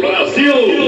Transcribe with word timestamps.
Brasil! 0.00 0.79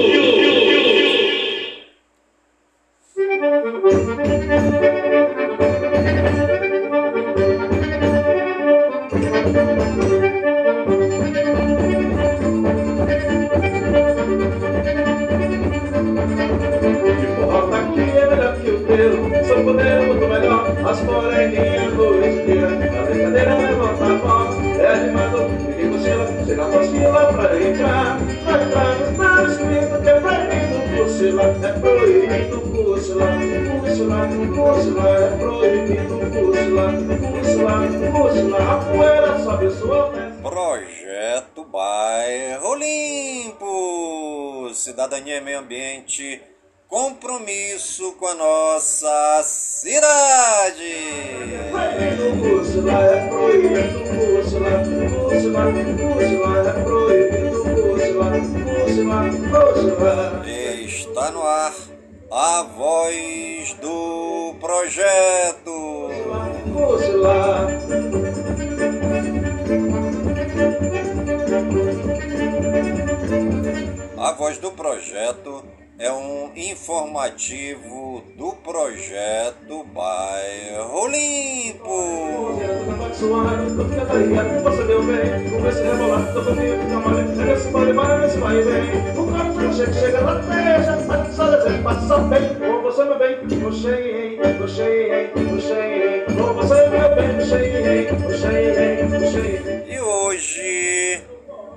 Informativo 77.23 78.25
do 78.37 78.53
projeto 78.65 79.85
Bairro 79.95 81.07
Limpo. 81.07 82.59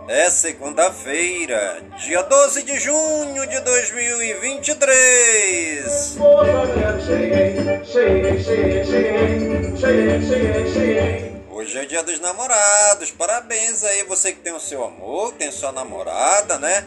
É 0.07 0.29
segunda-feira, 0.29 1.81
dia 1.97 2.21
12 2.21 2.61
de 2.61 2.79
junho 2.79 3.47
de 3.47 3.59
2023. 3.59 6.15
Hoje 11.49 11.79
é 11.79 11.85
dia 11.85 12.03
dos 12.03 12.19
namorados. 12.19 13.09
Parabéns 13.09 13.83
aí 13.83 14.03
você 14.03 14.31
que 14.31 14.41
tem 14.41 14.53
o 14.53 14.59
seu 14.59 14.83
amor, 14.83 15.33
tem 15.33 15.51
sua 15.51 15.71
namorada, 15.71 16.59
né? 16.59 16.83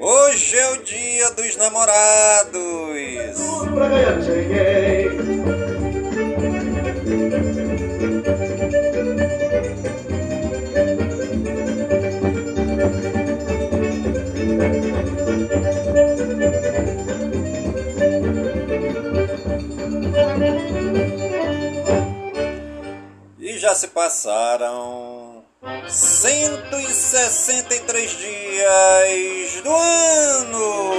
Hoje 0.00 0.58
é 0.58 0.70
o 0.70 0.82
dia 0.82 1.30
dos 1.32 1.54
namorados. 1.56 2.56
Já 23.62 23.74
se 23.76 23.86
passaram 23.86 25.44
163 25.88 28.10
dias 28.10 29.62
do 29.62 29.72
ano. 29.72 30.92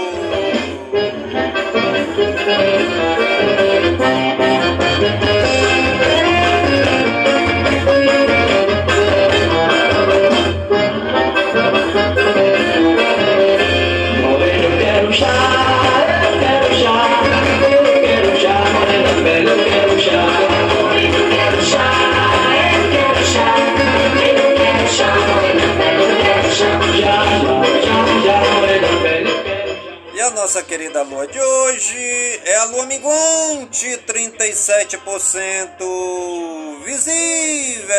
Nossa 30.53 30.67
querida 30.67 31.01
lua 31.01 31.25
de 31.25 31.39
hoje 31.39 32.39
é 32.45 32.55
a 32.57 32.65
lua 32.65 32.85
minguante, 32.85 33.87
37% 34.05 36.83
visível. 36.85 37.93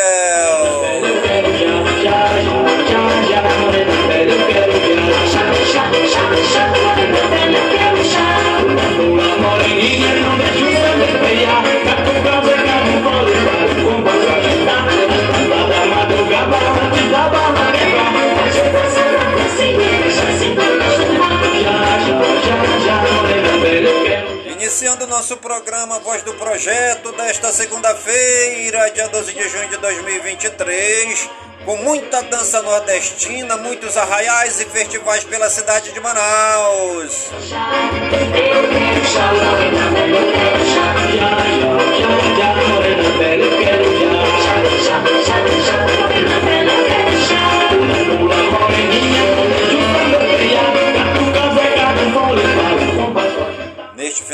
Projeto 26.64 27.12
desta 27.12 27.52
segunda-feira, 27.52 28.90
dia 28.92 29.06
12 29.08 29.34
de 29.34 29.48
junho 29.50 29.68
de 29.68 29.76
2023, 29.76 31.28
com 31.62 31.76
muita 31.76 32.22
dança 32.22 32.62
nordestina, 32.62 33.58
muitos 33.58 33.98
arraiais 33.98 34.58
e 34.62 34.64
festivais 34.64 35.24
pela 35.24 35.50
cidade 35.50 35.92
de 35.92 36.00
Manaus. 36.00 37.28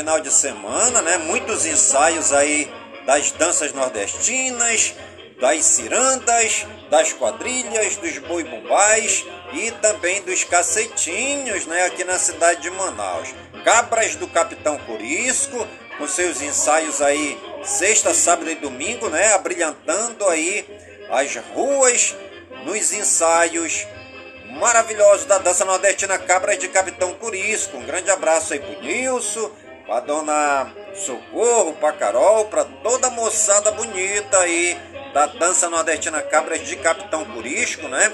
Final 0.01 0.19
de 0.19 0.31
semana, 0.31 0.99
né? 1.03 1.19
Muitos 1.19 1.63
ensaios 1.63 2.33
aí 2.33 2.73
das 3.05 3.31
danças 3.33 3.71
nordestinas, 3.71 4.95
das 5.39 5.63
cirandas, 5.63 6.65
das 6.89 7.13
quadrilhas, 7.13 7.97
dos 7.97 8.17
boi 8.17 8.43
bumbais 8.43 9.23
e 9.53 9.69
também 9.73 10.23
dos 10.23 10.43
cacetinhos, 10.43 11.67
né? 11.67 11.85
Aqui 11.85 12.03
na 12.03 12.17
cidade 12.17 12.63
de 12.63 12.71
Manaus. 12.71 13.29
Cabras 13.63 14.15
do 14.15 14.27
Capitão 14.27 14.75
Corisco, 14.79 15.67
com 15.99 16.07
seus 16.07 16.41
ensaios 16.41 16.99
aí 16.99 17.39
sexta, 17.63 18.11
sábado 18.11 18.49
e 18.49 18.55
domingo, 18.55 19.07
né? 19.07 19.33
Abrilhantando 19.33 20.27
aí 20.27 20.65
as 21.11 21.35
ruas 21.53 22.15
nos 22.65 22.91
ensaios 22.91 23.85
maravilhosos 24.59 25.25
da 25.25 25.37
dança 25.37 25.63
nordestina 25.63 26.17
Cabras 26.17 26.57
de 26.57 26.69
Capitão 26.69 27.13
Curisco. 27.13 27.77
Um 27.77 27.85
grande 27.85 28.09
abraço 28.09 28.53
aí 28.53 28.59
pro 28.59 28.81
Nilson, 28.81 29.51
pra 29.91 29.99
dona 29.99 30.71
Socorro, 30.95 31.73
pra 31.73 31.91
Carol, 31.91 32.45
pra 32.45 32.63
toda 32.63 33.07
a 33.07 33.09
moçada 33.09 33.71
bonita 33.71 34.37
aí 34.37 34.79
da 35.13 35.25
dança 35.25 35.69
nordestina 35.69 36.21
Cabras 36.21 36.65
de 36.65 36.77
Capitão 36.77 37.25
Curisco, 37.25 37.89
né? 37.89 38.09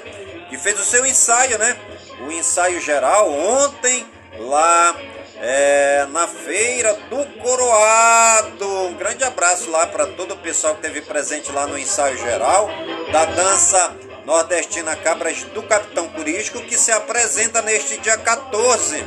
Que 0.50 0.58
fez 0.58 0.80
o 0.80 0.84
seu 0.84 1.06
ensaio, 1.06 1.60
né? 1.60 1.78
O 2.26 2.32
ensaio 2.32 2.82
geral 2.82 3.32
ontem 3.32 4.04
lá 4.40 4.96
é, 5.40 6.08
na 6.10 6.28
feira 6.28 6.96
do 7.12 7.24
Coroado. 7.44 8.68
Um 8.88 8.96
grande 8.96 9.24
abraço 9.24 9.70
lá 9.70 9.86
para 9.86 10.08
todo 10.08 10.34
o 10.34 10.38
pessoal 10.38 10.74
que 10.74 10.88
esteve 10.88 11.06
presente 11.06 11.52
lá 11.52 11.68
no 11.68 11.78
ensaio 11.78 12.18
geral 12.18 12.68
da 13.12 13.26
dança 13.26 13.96
nordestina 14.26 14.96
Cabras 14.96 15.44
do 15.44 15.62
Capitão 15.62 16.08
Curisco, 16.10 16.60
que 16.62 16.76
se 16.76 16.92
apresenta 16.92 17.62
neste 17.62 18.00
dia 18.00 18.18
14 18.18 19.04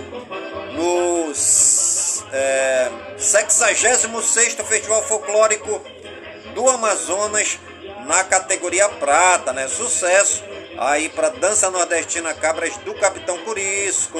no 0.73 1.34
é, 2.32 2.90
66 3.16 4.04
Festival 4.64 5.02
Folclórico 5.02 5.82
do 6.54 6.68
Amazonas 6.68 7.58
na 8.06 8.24
categoria 8.24 8.88
prata, 8.88 9.52
né? 9.52 9.68
Sucesso 9.68 10.42
aí 10.78 11.08
para 11.08 11.28
dança 11.28 11.70
nordestina 11.70 12.32
Cabras 12.34 12.76
do 12.78 12.94
Capitão 12.94 13.38
Curisco. 13.38 14.18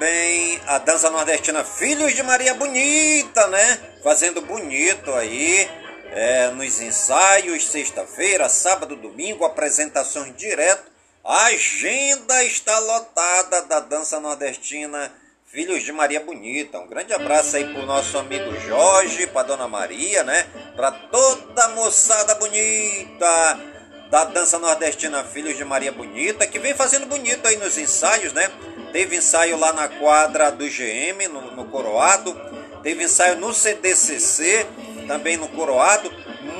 Também 0.00 0.58
a 0.66 0.78
dança 0.78 1.10
nordestina 1.10 1.62
Filhos 1.62 2.14
de 2.14 2.22
Maria 2.22 2.54
Bonita, 2.54 3.46
né? 3.48 3.78
Fazendo 4.02 4.40
bonito 4.40 5.12
aí. 5.12 5.68
É, 6.10 6.48
nos 6.52 6.80
ensaios, 6.80 7.68
sexta-feira, 7.68 8.48
sábado, 8.48 8.96
domingo, 8.96 9.44
apresentações 9.44 10.34
direto. 10.34 10.90
A 11.22 11.48
agenda 11.48 12.42
está 12.44 12.78
lotada 12.78 13.60
da 13.66 13.80
dança 13.80 14.18
nordestina 14.18 15.12
Filhos 15.44 15.82
de 15.82 15.92
Maria 15.92 16.20
Bonita. 16.20 16.78
Um 16.78 16.88
grande 16.88 17.12
abraço 17.12 17.56
aí 17.56 17.70
pro 17.70 17.84
nosso 17.84 18.16
amigo 18.16 18.58
Jorge, 18.60 19.26
pra 19.26 19.42
Dona 19.42 19.68
Maria, 19.68 20.24
né? 20.24 20.46
Pra 20.76 20.92
toda 20.92 21.62
a 21.62 21.68
moçada 21.68 22.36
bonita 22.36 23.60
da 24.10 24.24
dança 24.24 24.58
nordestina 24.58 25.22
Filhos 25.22 25.56
de 25.56 25.64
Maria 25.64 25.92
Bonita, 25.92 26.44
que 26.44 26.58
vem 26.58 26.74
fazendo 26.74 27.06
bonito 27.06 27.46
aí 27.46 27.56
nos 27.56 27.78
ensaios, 27.78 28.32
né? 28.32 28.50
Teve 28.92 29.16
ensaio 29.16 29.56
lá 29.56 29.72
na 29.72 29.88
quadra 29.88 30.50
do 30.50 30.66
GM, 30.66 31.28
no, 31.28 31.52
no 31.52 31.64
Coroado. 31.66 32.36
Teve 32.82 33.04
ensaio 33.04 33.36
no 33.36 33.54
CDCC, 33.54 34.66
também 35.06 35.36
no 35.36 35.46
Coroado. 35.48 36.10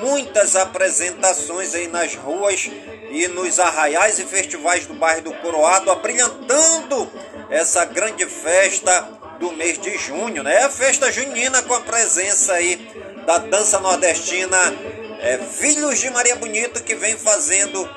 Muitas 0.00 0.54
apresentações 0.54 1.74
aí 1.74 1.88
nas 1.88 2.14
ruas 2.14 2.70
e 3.10 3.26
nos 3.26 3.58
arraiais 3.58 4.20
e 4.20 4.24
festivais 4.24 4.86
do 4.86 4.94
bairro 4.94 5.22
do 5.22 5.34
Coroado, 5.34 5.90
abrilhantando 5.90 7.10
essa 7.50 7.84
grande 7.84 8.24
festa 8.26 9.08
do 9.40 9.50
mês 9.52 9.76
de 9.76 9.98
junho, 9.98 10.44
né? 10.44 10.54
É 10.54 10.64
a 10.64 10.70
festa 10.70 11.10
junina 11.10 11.62
com 11.62 11.74
a 11.74 11.80
presença 11.80 12.52
aí 12.52 12.76
da 13.26 13.38
dança 13.38 13.80
nordestina 13.80 14.56
é, 15.20 15.38
Filhos 15.38 15.98
de 15.98 16.10
Maria 16.10 16.36
Bonito 16.36 16.82
que 16.82 16.94
vem 16.94 17.16
fazendo 17.16 17.88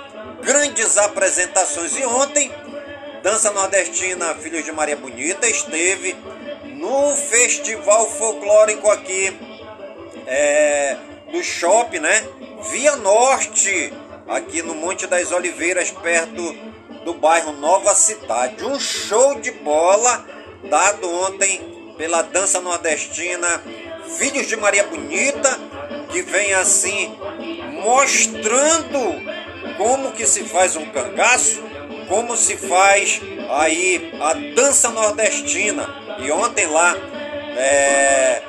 grandes 0.44 0.98
apresentações. 0.98 1.96
E 1.98 2.06
ontem, 2.06 2.52
dança 3.22 3.52
nordestina 3.52 4.36
Filhos 4.36 4.64
de 4.64 4.72
Maria 4.72 4.98
Bonita 4.98 5.48
esteve 5.48 6.16
no 6.66 7.16
festival 7.16 8.10
folclórico 8.10 8.90
aqui 8.92 9.36
é, 10.28 10.98
do 11.32 11.42
shopping, 11.44 12.00
né? 12.00 12.24
Via 12.72 12.96
Norte, 12.98 13.94
aqui 14.28 14.62
no 14.62 14.76
Monte 14.76 15.08
das 15.08 15.32
Oliveiras, 15.32 15.92
perto 15.92 16.56
do 17.04 17.14
bairro 17.14 17.54
Nova 17.54 17.96
Cidade. 17.96 18.64
Um 18.64 18.80
show 18.80 19.40
de 19.40 19.52
bola 19.52 20.26
dado 20.70 21.10
ontem 21.10 21.94
pela 21.98 22.22
dança 22.22 22.60
nordestina 22.60 23.62
Filhos 24.18 24.48
de 24.48 24.56
Maria 24.56 24.84
Bonita, 24.84 25.60
que 26.14 26.22
vem 26.22 26.54
assim 26.54 27.18
mostrando 27.84 29.00
como 29.78 30.12
que 30.12 30.28
se 30.28 30.44
faz 30.44 30.76
um 30.76 30.86
cangaço, 30.86 31.60
como 32.08 32.38
se 32.38 32.56
faz 32.56 33.20
aí 33.50 34.14
a 34.22 34.34
dança 34.56 34.92
nordestina. 34.92 35.90
E 36.20 36.32
ontem 36.32 36.68
lá 36.68 36.96
é, 37.58 38.44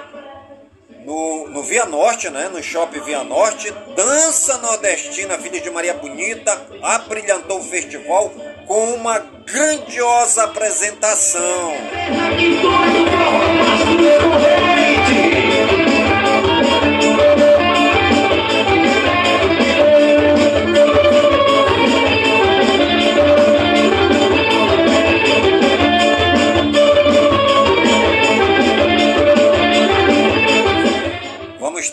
no, 1.06 1.48
no 1.48 1.62
Via 1.62 1.86
Norte, 1.86 2.28
né, 2.28 2.50
no 2.52 2.62
Shopping 2.62 3.00
Via 3.00 3.24
Norte, 3.24 3.72
dança 3.96 4.58
nordestina 4.58 5.38
Filhos 5.38 5.62
de 5.62 5.70
Maria 5.70 5.94
Bonita 5.94 6.66
abrilhantou 6.82 7.60
o 7.60 7.64
festival 7.64 8.30
com 8.66 8.92
uma 8.92 9.18
grandiosa 9.46 10.44
apresentação. 10.44 11.72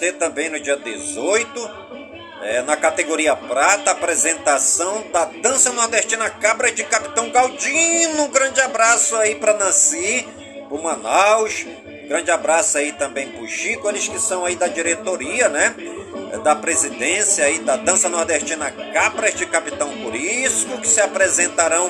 Ter 0.01 0.13
também 0.13 0.49
no 0.49 0.59
dia 0.59 0.75
18 0.75 1.69
é, 2.41 2.63
na 2.63 2.75
categoria 2.75 3.35
prata, 3.35 3.91
apresentação 3.91 5.05
da 5.13 5.25
dança 5.25 5.71
nordestina 5.71 6.27
Cabra 6.27 6.71
de 6.71 6.83
Capitão 6.83 7.29
Galdino. 7.29 8.23
Um 8.23 8.31
grande 8.31 8.59
abraço 8.61 9.15
aí 9.15 9.35
para 9.35 9.53
Nancy, 9.53 10.27
pro 10.67 10.81
Manaus. 10.81 11.67
Grande 12.11 12.29
abraço 12.29 12.77
aí 12.77 12.91
também 12.91 13.29
pro 13.29 13.47
Chico, 13.47 13.87
eles 13.87 14.05
que 14.05 14.19
são 14.19 14.43
aí 14.43 14.57
da 14.57 14.67
diretoria, 14.67 15.47
né? 15.47 15.73
É, 16.33 16.39
da 16.39 16.53
presidência 16.53 17.45
aí 17.45 17.59
da 17.59 17.77
dança 17.77 18.09
nordestina 18.09 18.69
Cabras 18.93 19.33
de 19.33 19.45
Capitão 19.45 19.89
Curisco, 19.95 20.77
que 20.81 20.89
se 20.89 20.99
apresentarão 20.99 21.89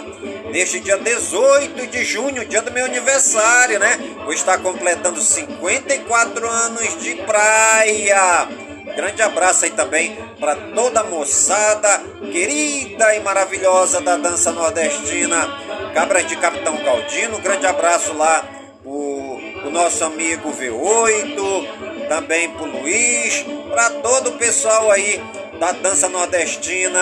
neste 0.52 0.80
dia 0.80 1.00
18 1.00 1.88
de 1.88 2.04
junho, 2.04 2.46
dia 2.46 2.62
do 2.62 2.72
meu 2.72 2.86
aniversário, 2.86 3.80
né? 3.80 3.98
Vou 4.24 4.32
estar 4.32 4.60
completando 4.60 5.20
54 5.20 6.48
anos 6.48 7.02
de 7.02 7.16
praia. 7.16 8.48
Grande 8.96 9.24
abraço 9.24 9.66
aí 9.66 9.72
também 9.72 10.16
para 10.40 10.56
toda 10.56 11.00
a 11.00 11.04
moçada 11.04 12.00
querida 12.32 13.16
e 13.16 13.22
maravilhosa 13.22 14.00
da 14.00 14.18
dança 14.18 14.52
nordestina, 14.52 15.48
Cabras 15.96 16.28
de 16.28 16.36
Capitão 16.36 16.78
Caldino. 16.78 17.40
Grande 17.40 17.66
abraço 17.66 18.14
lá 18.14 18.61
o, 19.66 19.70
nosso 19.70 20.04
amigo 20.04 20.52
V8, 20.52 22.08
também 22.08 22.50
pro 22.52 22.66
Luiz, 22.66 23.46
para 23.70 23.90
todo 23.90 24.32
o 24.32 24.34
pessoal 24.34 24.92
aí 24.92 25.22
da 25.60 25.72
dança 25.72 26.10
nordestina. 26.10 27.00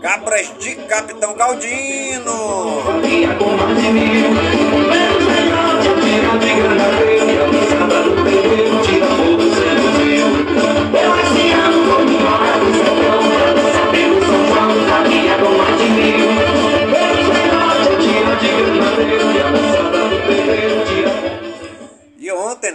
Cabras 0.00 0.52
de 0.58 0.76
Capitão 0.76 1.34
Galdino. 1.34 2.82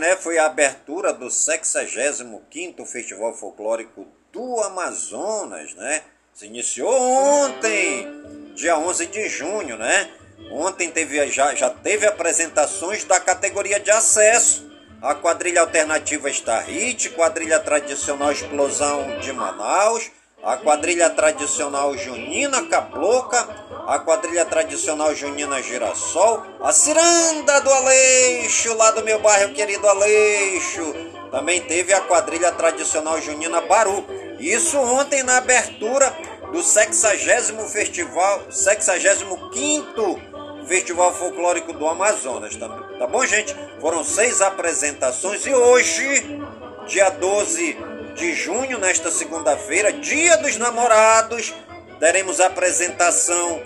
Né, 0.04 0.18
foi 0.18 0.38
a 0.38 0.48
abertura 0.48 1.14
do 1.14 1.28
65º 1.28 2.86
Festival 2.86 3.34
Folclórico 3.34 4.06
do 4.34 4.60
Amazonas, 4.60 5.74
né? 5.76 6.02
Se 6.34 6.46
iniciou 6.46 6.94
ontem, 6.94 8.06
dia 8.54 8.78
11 8.78 9.06
de 9.08 9.30
junho, 9.30 9.78
né? 9.78 10.12
Ontem 10.52 10.92
teve, 10.92 11.26
já, 11.32 11.56
já 11.56 11.70
teve 11.70 12.06
apresentações 12.06 13.06
da 13.06 13.18
categoria 13.18 13.80
de 13.80 13.92
acesso. 13.92 14.70
A 15.02 15.16
quadrilha 15.16 15.62
alternativa 15.62 16.28
Hit, 16.68 17.12
quadrilha 17.12 17.62
tradicional 17.62 18.34
Explosão 18.34 19.20
de 19.22 19.32
Manaus, 19.32 20.12
a 20.44 20.58
quadrilha 20.58 21.10
tradicional 21.10 21.96
Junina 21.98 22.64
Cabloca, 22.68 23.48
a 23.88 23.98
quadrilha 24.00 24.44
tradicional 24.44 25.16
Junina 25.16 25.62
Girassol, 25.62 26.44
a 26.62 26.74
ciranda 26.74 27.62
do 27.62 27.72
Aleixo, 27.72 28.76
lá 28.76 28.92
do 28.92 29.04
meu 29.06 29.20
bairro 29.20 29.54
querido 29.54 29.88
Aleixo. 29.88 30.94
Também 31.32 31.62
teve 31.62 31.94
a 31.94 32.02
quadrilha 32.02 32.52
tradicional 32.52 33.22
Junina 33.22 33.62
Baru. 33.62 34.06
Isso 34.38 34.78
ontem 34.78 35.24
na 35.24 35.38
abertura 35.38 36.14
do 36.52 36.62
60 36.62 37.68
Festival, 37.70 38.42
65 38.52 40.22
Festival 40.68 41.14
Folclórico 41.14 41.72
do 41.72 41.88
Amazonas. 41.88 42.56
Tá, 42.58 42.68
tá 43.00 43.08
bom, 43.08 43.26
gente? 43.26 43.56
Foram 43.80 44.04
seis 44.04 44.42
apresentações 44.42 45.46
e 45.46 45.54
hoje, 45.54 46.40
dia 46.86 47.10
12 47.10 47.93
de 48.16 48.34
junho, 48.34 48.78
nesta 48.78 49.12
segunda-feira, 49.12 49.92
dia 49.92 50.38
dos 50.38 50.58
namorados, 50.58 51.54
teremos 52.00 52.40
a 52.40 52.48
apresentação 52.48 53.62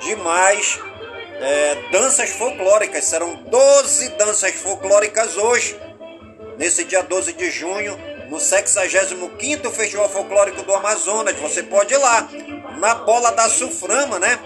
de 0.00 0.16
mais 0.16 0.78
é, 1.40 1.76
danças 1.90 2.30
folclóricas. 2.30 3.04
Serão 3.04 3.34
12 3.34 4.08
danças 4.10 4.54
folclóricas 4.54 5.36
hoje, 5.36 5.78
nesse 6.58 6.84
dia 6.84 7.02
12 7.02 7.32
de 7.34 7.50
junho, 7.50 7.96
no 8.28 8.38
65º 8.38 9.70
Festival 9.70 10.08
Folclórico 10.08 10.62
do 10.62 10.74
Amazonas. 10.74 11.36
Você 11.36 11.62
pode 11.62 11.94
ir 11.94 11.98
lá, 11.98 12.28
na 12.78 12.94
Bola 12.94 13.30
da 13.32 13.48
Suframa, 13.48 14.18
né? 14.18 14.38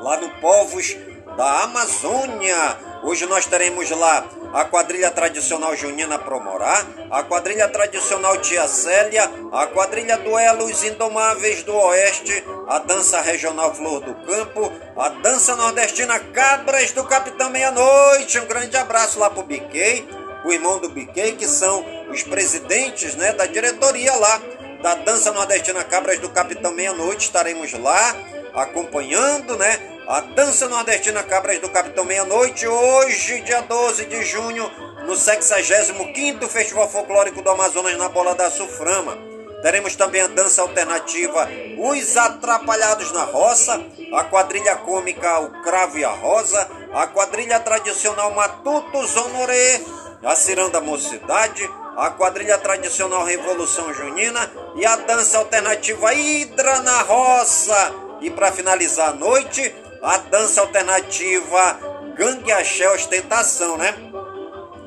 Lá 0.00 0.18
no 0.20 0.28
Povos 0.40 0.96
da 1.36 1.62
Amazônia. 1.62 2.78
Hoje 3.02 3.26
nós 3.26 3.46
teremos 3.46 3.90
lá 3.90 4.26
a 4.54 4.64
quadrilha 4.64 5.10
tradicional 5.10 5.74
Junina 5.74 6.16
Promorá, 6.16 6.86
a 7.10 7.24
quadrilha 7.24 7.68
tradicional 7.68 8.36
Tia 8.38 8.68
Célia, 8.68 9.28
a 9.52 9.66
quadrilha 9.66 10.16
Duelos 10.16 10.84
Indomáveis 10.84 11.64
do 11.64 11.74
Oeste, 11.74 12.44
a 12.68 12.78
dança 12.78 13.20
regional 13.20 13.74
Flor 13.74 14.00
do 14.00 14.14
Campo, 14.14 14.72
a 14.96 15.08
dança 15.08 15.56
nordestina 15.56 16.20
Cabras 16.20 16.92
do 16.92 17.02
Capitão 17.02 17.50
Meia-Noite. 17.50 18.38
Um 18.38 18.46
grande 18.46 18.76
abraço 18.76 19.18
lá 19.18 19.28
pro 19.28 19.42
Biquei, 19.42 20.08
o 20.44 20.52
irmão 20.52 20.78
do 20.78 20.88
Biquei, 20.88 21.32
que 21.32 21.48
são 21.48 21.84
os 22.08 22.22
presidentes 22.22 23.16
né, 23.16 23.32
da 23.32 23.46
diretoria 23.46 24.14
lá 24.14 24.40
da 24.80 24.94
dança 24.94 25.32
nordestina 25.32 25.82
Cabras 25.82 26.20
do 26.20 26.28
Capitão 26.28 26.70
Meia-Noite. 26.70 27.26
Estaremos 27.26 27.72
lá 27.72 28.14
acompanhando, 28.54 29.56
né? 29.56 29.93
A 30.06 30.20
dança 30.20 30.68
nordestina 30.68 31.22
Cabras 31.22 31.60
do 31.60 31.70
Capitão 31.70 32.04
Meia-Noite, 32.04 32.68
hoje, 32.68 33.40
dia 33.40 33.62
12 33.62 34.04
de 34.04 34.22
junho, 34.22 34.70
no 35.06 35.14
65º 35.14 36.46
Festival 36.46 36.90
Folclórico 36.90 37.40
do 37.40 37.48
Amazonas 37.48 37.96
na 37.96 38.10
Bola 38.10 38.34
da 38.34 38.50
Suframa. 38.50 39.16
Teremos 39.62 39.96
também 39.96 40.20
a 40.20 40.26
dança 40.26 40.60
alternativa 40.60 41.48
Os 41.78 42.18
Atrapalhados 42.18 43.12
na 43.12 43.24
Roça, 43.24 43.82
a 44.12 44.24
quadrilha 44.24 44.76
cômica 44.76 45.40
O 45.40 45.62
Cravo 45.62 45.96
e 45.96 46.04
a 46.04 46.10
Rosa, 46.10 46.68
a 46.92 47.06
quadrilha 47.06 47.58
tradicional 47.60 48.30
Matutos 48.34 49.16
Honoré, 49.16 49.80
a 50.22 50.36
Ciranda 50.36 50.82
Mocidade, 50.82 51.66
a 51.96 52.10
quadrilha 52.10 52.58
tradicional 52.58 53.24
Revolução 53.24 53.94
Junina 53.94 54.52
e 54.76 54.84
a 54.84 54.96
dança 54.96 55.38
alternativa 55.38 56.12
Hidra 56.12 56.80
na 56.80 57.00
Roça. 57.00 57.94
E 58.20 58.30
para 58.30 58.52
finalizar 58.52 59.08
a 59.10 59.14
noite, 59.14 59.74
a 60.04 60.18
dança 60.18 60.60
alternativa 60.60 61.80
Gangue 62.14 62.52
Axé 62.52 62.88
Ostentação, 62.90 63.78
né? 63.78 63.94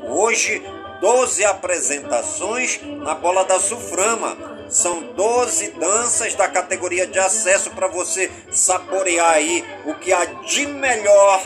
Hoje, 0.04 0.64
12 1.02 1.44
apresentações 1.44 2.80
na 2.84 3.16
Bola 3.16 3.44
da 3.44 3.60
Suframa. 3.60 4.38
São 4.70 5.02
12 5.02 5.72
danças 5.72 6.36
da 6.36 6.48
categoria 6.48 7.08
de 7.08 7.18
acesso 7.18 7.72
para 7.72 7.88
você 7.88 8.32
saborear 8.52 9.34
aí 9.34 9.66
o 9.86 9.96
que 9.96 10.14
há 10.14 10.24
de 10.24 10.68
melhor 10.68 11.42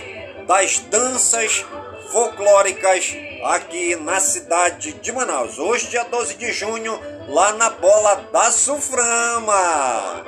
das 0.45 0.79
danças 0.79 1.65
folclóricas 2.11 3.15
aqui 3.45 3.95
na 3.95 4.19
cidade 4.19 4.93
de 4.93 5.11
Manaus. 5.13 5.57
Hoje, 5.57 5.87
dia 5.87 6.03
12 6.03 6.35
de 6.35 6.51
junho, 6.51 6.99
lá 7.29 7.53
na 7.53 7.69
Bola 7.69 8.15
da 8.33 8.51
Suframa. 8.51 10.25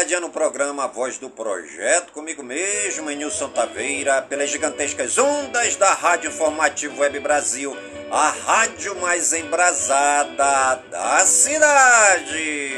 Ligadinha 0.00 0.20
no 0.20 0.30
programa 0.30 0.86
Voz 0.86 1.18
do 1.18 1.28
Projeto, 1.28 2.12
comigo 2.12 2.42
mesmo, 2.42 3.10
Nilson 3.10 3.50
Taveira, 3.50 4.22
pelas 4.22 4.48
gigantescas 4.48 5.18
ondas 5.18 5.76
da 5.76 5.92
Rádio 5.92 6.30
Informativo 6.30 7.02
Web 7.02 7.20
Brasil, 7.20 7.76
a 8.10 8.30
rádio 8.30 8.98
mais 8.98 9.34
embrasada 9.34 10.82
da 10.90 11.26
cidade. 11.26 12.70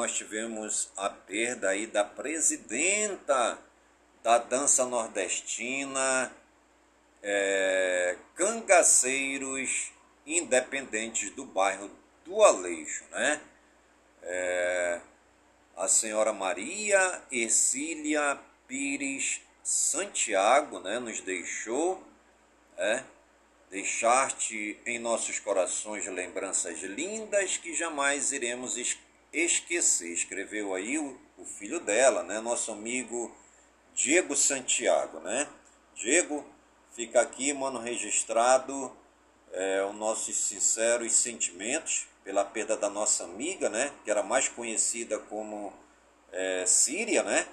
Nós 0.00 0.12
tivemos 0.12 0.90
a 0.96 1.10
perda 1.10 1.68
aí 1.68 1.86
da 1.86 2.02
presidenta 2.02 3.58
da 4.22 4.38
dança 4.38 4.86
nordestina, 4.86 6.34
é, 7.22 8.16
cangaceiros 8.34 9.92
independentes 10.24 11.28
do 11.32 11.44
bairro 11.44 11.90
do 12.24 12.42
Aleixo, 12.42 13.04
né? 13.10 13.42
É, 14.22 15.00
a 15.76 15.86
senhora 15.86 16.32
Maria 16.32 17.22
Ercília 17.30 18.40
Pires 18.66 19.42
Santiago, 19.62 20.80
né, 20.80 20.98
nos 20.98 21.20
deixou, 21.20 22.02
é, 22.78 23.04
deixar-te 23.68 24.80
em 24.86 24.98
nossos 24.98 25.38
corações 25.38 26.06
lembranças 26.06 26.80
lindas 26.80 27.58
que 27.58 27.74
jamais 27.74 28.32
iremos 28.32 28.78
esquecer. 28.78 29.09
Escreveu 29.32 30.74
aí 30.74 30.98
o, 30.98 31.18
o 31.38 31.44
filho 31.44 31.80
dela, 31.80 32.22
né, 32.22 32.40
nosso 32.40 32.72
amigo 32.72 33.34
Diego 33.94 34.34
Santiago, 34.34 35.20
né? 35.20 35.48
Diego, 35.94 36.44
fica 36.94 37.20
aqui, 37.20 37.52
mano, 37.52 37.78
registrado 37.78 38.96
é, 39.52 39.84
os 39.84 39.94
nossos 39.94 40.36
sinceros 40.36 41.12
sentimentos 41.14 42.06
pela 42.24 42.44
perda 42.44 42.76
da 42.76 42.88
nossa 42.88 43.24
amiga, 43.24 43.68
né? 43.68 43.92
Que 44.04 44.10
era 44.10 44.22
mais 44.22 44.48
conhecida 44.48 45.18
como 45.18 45.72
é, 46.32 46.64
Síria, 46.66 47.22
né? 47.22 47.46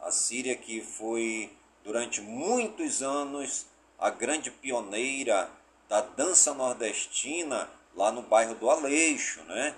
A 0.00 0.10
Síria 0.10 0.56
que 0.56 0.80
foi 0.80 1.50
durante 1.84 2.20
muitos 2.20 3.02
anos 3.02 3.66
a 3.98 4.10
grande 4.10 4.50
pioneira 4.50 5.50
da 5.88 6.00
dança 6.00 6.52
nordestina 6.52 7.70
lá 7.94 8.10
no 8.10 8.22
bairro 8.22 8.54
do 8.54 8.68
Aleixo, 8.68 9.42
né? 9.44 9.74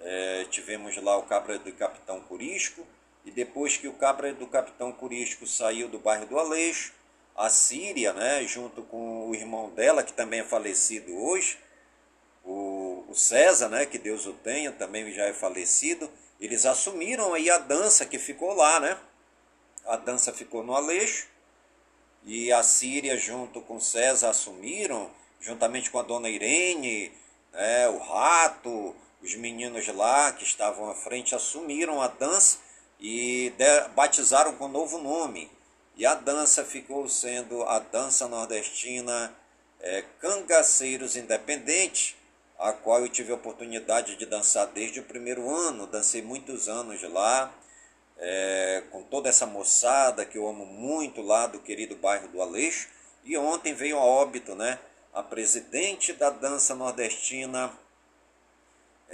É, 0.00 0.44
tivemos 0.50 0.96
lá 0.96 1.16
o 1.16 1.22
Cabra 1.22 1.58
do 1.58 1.72
Capitão 1.72 2.20
Curisco 2.20 2.86
e 3.24 3.30
depois 3.30 3.76
que 3.76 3.88
o 3.88 3.94
Cabra 3.94 4.32
do 4.32 4.46
Capitão 4.46 4.92
Curisco 4.92 5.46
saiu 5.46 5.88
do 5.88 5.98
bairro 5.98 6.26
do 6.26 6.38
Aleixo, 6.38 6.92
a 7.34 7.48
Síria, 7.48 8.12
né, 8.12 8.44
junto 8.46 8.82
com 8.82 9.28
o 9.28 9.34
irmão 9.34 9.70
dela, 9.70 10.02
que 10.02 10.12
também 10.12 10.40
é 10.40 10.44
falecido 10.44 11.12
hoje, 11.16 11.58
o, 12.44 13.04
o 13.08 13.14
César, 13.14 13.68
né, 13.68 13.86
que 13.86 13.98
Deus 13.98 14.26
o 14.26 14.34
tenha, 14.34 14.70
também 14.70 15.10
já 15.12 15.24
é 15.24 15.32
falecido, 15.32 16.08
eles 16.40 16.66
assumiram 16.66 17.32
aí 17.32 17.50
a 17.50 17.58
dança 17.58 18.04
que 18.04 18.18
ficou 18.18 18.54
lá, 18.54 18.78
né? 18.78 18.98
a 19.86 19.96
dança 19.96 20.32
ficou 20.32 20.62
no 20.62 20.74
Aleixo 20.74 21.28
e 22.24 22.50
a 22.52 22.62
Síria 22.62 23.16
junto 23.18 23.60
com 23.60 23.78
César 23.78 24.30
assumiram, 24.30 25.10
juntamente 25.40 25.90
com 25.90 25.98
a 25.98 26.02
dona 26.02 26.28
Irene, 26.28 27.12
né, 27.52 27.88
o 27.88 27.98
Rato, 27.98 28.96
os 29.24 29.34
meninos 29.36 29.88
lá 29.88 30.30
que 30.32 30.44
estavam 30.44 30.90
à 30.90 30.94
frente 30.94 31.34
assumiram 31.34 32.02
a 32.02 32.08
dança 32.08 32.58
e 33.00 33.50
batizaram 33.94 34.54
com 34.56 34.66
um 34.66 34.68
novo 34.68 34.98
nome. 34.98 35.50
E 35.96 36.04
a 36.04 36.14
dança 36.14 36.62
ficou 36.62 37.08
sendo 37.08 37.62
a 37.62 37.78
dança 37.78 38.28
nordestina 38.28 39.34
é, 39.80 40.04
Cangaceiros 40.20 41.16
Independentes, 41.16 42.16
a 42.58 42.72
qual 42.72 43.00
eu 43.00 43.08
tive 43.08 43.32
a 43.32 43.36
oportunidade 43.36 44.16
de 44.16 44.26
dançar 44.26 44.66
desde 44.66 45.00
o 45.00 45.04
primeiro 45.04 45.48
ano, 45.48 45.86
dancei 45.86 46.20
muitos 46.20 46.68
anos 46.68 47.02
lá 47.04 47.52
é, 48.18 48.82
com 48.90 49.02
toda 49.04 49.30
essa 49.30 49.46
moçada 49.46 50.26
que 50.26 50.36
eu 50.36 50.46
amo 50.46 50.66
muito 50.66 51.22
lá 51.22 51.46
do 51.46 51.60
querido 51.60 51.96
bairro 51.96 52.28
do 52.28 52.42
Aleixo. 52.42 52.88
E 53.24 53.38
ontem 53.38 53.72
veio 53.72 53.96
a 53.96 54.04
óbito, 54.04 54.54
né? 54.54 54.78
A 55.14 55.22
presidente 55.22 56.12
da 56.12 56.28
dança 56.28 56.74
nordestina 56.74 57.72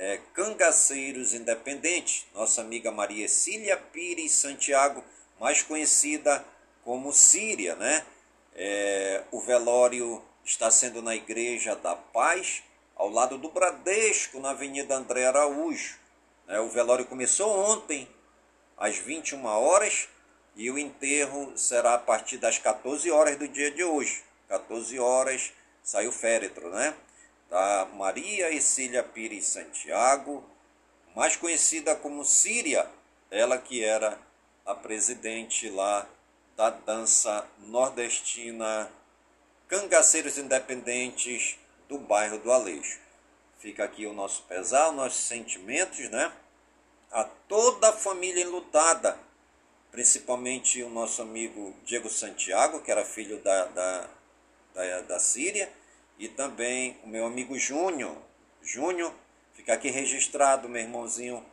é, 0.00 0.19
Cangaceiros 0.33 1.35
Independente, 1.35 2.26
nossa 2.35 2.62
amiga 2.62 2.90
Maria 2.90 3.28
Cília 3.28 3.76
Pires 3.76 4.33
Santiago, 4.33 5.04
mais 5.38 5.62
conhecida 5.62 6.42
como 6.83 7.12
Síria, 7.12 7.76
né? 7.76 8.02
É, 8.54 9.23
o 9.30 9.42
velório 9.42 10.23
está 10.42 10.71
sendo 10.71 11.02
na 11.02 11.14
Igreja 11.14 11.76
da 11.76 11.95
Paz, 11.95 12.62
ao 12.97 13.11
lado 13.11 13.37
do 13.37 13.50
Bradesco, 13.50 14.40
na 14.40 14.50
Avenida 14.50 14.97
André 14.97 15.26
Araújo. 15.26 15.99
É, 16.49 16.59
o 16.59 16.71
velório 16.71 17.04
começou 17.04 17.54
ontem, 17.71 18.09
às 18.78 18.97
21 18.97 19.45
horas 19.45 20.09
e 20.57 20.71
o 20.71 20.78
enterro 20.78 21.52
será 21.59 21.92
a 21.92 21.99
partir 21.99 22.38
das 22.38 22.59
14 22.59 23.11
horas 23.11 23.37
do 23.37 23.47
dia 23.47 23.71
de 23.71 23.85
hoje. 23.85 24.25
14 24.49 24.99
horas, 24.99 25.52
sai 25.83 26.09
o 26.09 26.12
féretro, 26.12 26.71
né? 26.71 26.95
Da 27.50 27.85
Maria 27.95 28.50
Escília 28.50 29.02
Pires 29.02 29.49
Santiago, 29.49 30.49
mais 31.16 31.35
conhecida 31.35 31.97
como 31.97 32.25
Síria, 32.25 32.88
ela 33.28 33.59
que 33.59 33.85
era 33.85 34.16
a 34.64 34.73
presidente 34.73 35.69
lá 35.69 36.07
da 36.57 36.71
dança 36.71 37.45
nordestina 37.66 38.88
Cangaceiros 39.66 40.38
Independentes 40.38 41.59
do 41.88 41.99
bairro 41.99 42.38
do 42.38 42.52
Aleixo. 42.52 43.00
Fica 43.59 43.83
aqui 43.83 44.07
o 44.07 44.12
nosso 44.12 44.42
pesar, 44.42 44.92
nossos 44.92 45.25
sentimentos, 45.25 46.09
né? 46.09 46.33
A 47.11 47.25
toda 47.25 47.90
a 47.90 47.92
família 47.92 48.42
enlutada, 48.42 49.19
principalmente 49.90 50.83
o 50.85 50.88
nosso 50.88 51.21
amigo 51.21 51.75
Diego 51.85 52.09
Santiago, 52.09 52.80
que 52.80 52.92
era 52.92 53.04
filho 53.04 53.38
da, 53.42 53.64
da, 53.66 54.09
da, 54.73 55.00
da 55.02 55.19
Síria, 55.19 55.71
e 56.21 56.29
também 56.29 56.97
o 57.03 57.09
meu 57.09 57.27
amigo 57.27 57.59
Júnior. 57.59 58.17
Júnior, 58.62 59.12
fica 59.55 59.73
aqui 59.73 59.91
registrado, 59.91 60.69
meu 60.69 60.83
irmãozinho, 60.83 61.45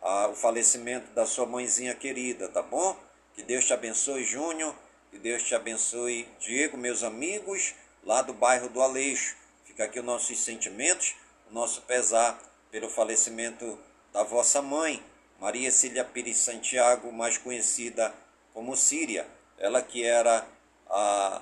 a, 0.00 0.26
o 0.28 0.34
falecimento 0.34 1.10
da 1.12 1.24
sua 1.24 1.46
mãezinha 1.46 1.94
querida, 1.94 2.48
tá 2.48 2.60
bom? 2.60 2.98
Que 3.34 3.42
Deus 3.42 3.64
te 3.64 3.72
abençoe, 3.72 4.24
Júnior, 4.24 4.74
que 5.10 5.18
Deus 5.18 5.44
te 5.44 5.54
abençoe, 5.54 6.28
Diego, 6.40 6.76
meus 6.76 7.04
amigos, 7.04 7.74
lá 8.02 8.20
do 8.20 8.34
bairro 8.34 8.68
do 8.68 8.82
Aleixo. 8.82 9.36
Fica 9.64 9.84
aqui 9.84 10.00
os 10.00 10.04
nossos 10.04 10.38
sentimentos 10.40 11.14
o 11.48 11.54
nosso 11.54 11.82
pesar 11.82 12.38
pelo 12.70 12.88
falecimento 12.88 13.78
da 14.12 14.22
vossa 14.22 14.60
mãe, 14.60 15.02
Maria 15.40 15.70
Cília 15.70 16.04
Pires 16.04 16.38
Santiago, 16.38 17.12
mais 17.12 17.38
conhecida 17.38 18.12
como 18.52 18.76
Síria. 18.76 19.26
Ela 19.56 19.80
que 19.80 20.04
era 20.04 20.46
a 20.90 21.40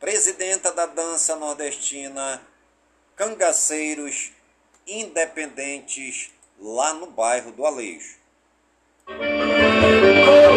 presidenta 0.00 0.72
da 0.72 0.86
dança 0.86 1.36
nordestina 1.36 2.40
Cangaceiros 3.14 4.32
Independentes, 4.86 6.30
lá 6.58 6.94
no 6.94 7.06
bairro 7.06 7.52
do 7.52 7.66
Aleixo. 7.66 8.18
Oh, 9.06 10.50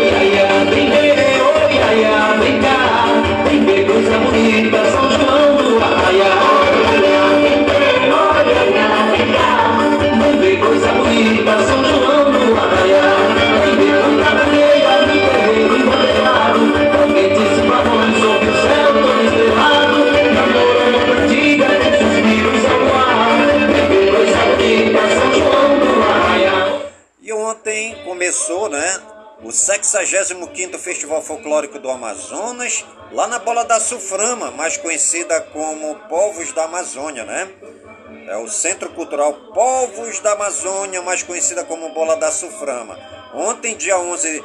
começou, 28.34 28.68
né? 28.68 29.00
O 29.44 29.50
65º 29.50 30.80
Festival 30.80 31.22
Folclórico 31.22 31.78
do 31.78 31.88
Amazonas, 31.88 32.84
lá 33.12 33.28
na 33.28 33.38
Bola 33.38 33.63
da 33.63 33.80
Suframa, 33.80 34.50
mais 34.50 34.75
conhecida 34.75 35.40
como 35.40 35.96
Povos 36.10 36.52
da 36.52 36.63
Amazônia, 36.63 37.25
né? 37.25 37.48
É 38.28 38.36
o 38.38 38.50
Centro 38.50 38.90
Cultural 38.90 39.34
Povos 39.54 40.20
da 40.20 40.32
Amazônia, 40.32 41.00
mais 41.04 41.22
conhecida 41.22 41.63
como 41.63 41.94
Bola 41.94 42.16
da 42.16 42.32
Suframa. 42.32 42.98
Ontem, 43.36 43.75
dia 43.75 44.00
11 44.00 44.44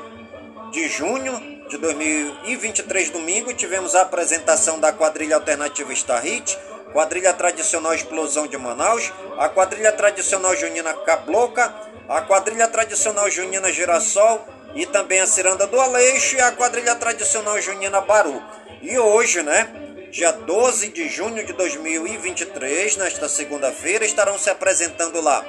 de 0.71 0.89
junho 0.89 1.65
de 1.71 1.79
2023, 1.79 3.09
domingo, 3.09 3.55
tivemos 3.55 3.95
a 3.95 4.03
apresentação 4.03 4.79
da 4.79 4.93
quadrilha 4.93 5.37
alternativa 5.37 5.95
Star 5.95 6.23
Hit, 6.23 6.59
quadrilha 6.93 7.33
tradicional 7.33 7.95
Explosão 7.95 8.47
de 8.47 8.57
Manaus, 8.57 9.13
a 9.39 9.49
quadrilha 9.49 9.93
tradicional 9.93 10.57
junina 10.57 10.95
Cabloca, 10.95 11.73
a 12.09 12.23
quadrilha 12.23 12.69
tradicional 12.69 13.31
junina 13.31 13.71
Girassol 13.73 14.47
e 14.75 14.87
também 14.87 15.21
a 15.21 15.27
Ciranda 15.27 15.67
do 15.67 15.81
Aleixo 15.81 16.37
e 16.37 16.41
a 16.41 16.53
quadrilha 16.53 16.95
tradicional 16.95 17.61
junina 17.61 18.01
Baru. 18.01 18.43
E 18.81 18.99
hoje, 18.99 19.43
né, 19.43 19.69
dia 20.11 20.33
12 20.33 20.89
de 20.89 21.09
junho 21.09 21.45
de 21.45 21.53
2023, 21.53 22.97
nesta 22.97 23.29
segunda-feira, 23.29 24.05
estarão 24.05 24.39
se 24.39 24.49
apresentando 24.49 25.21
lá 25.21 25.45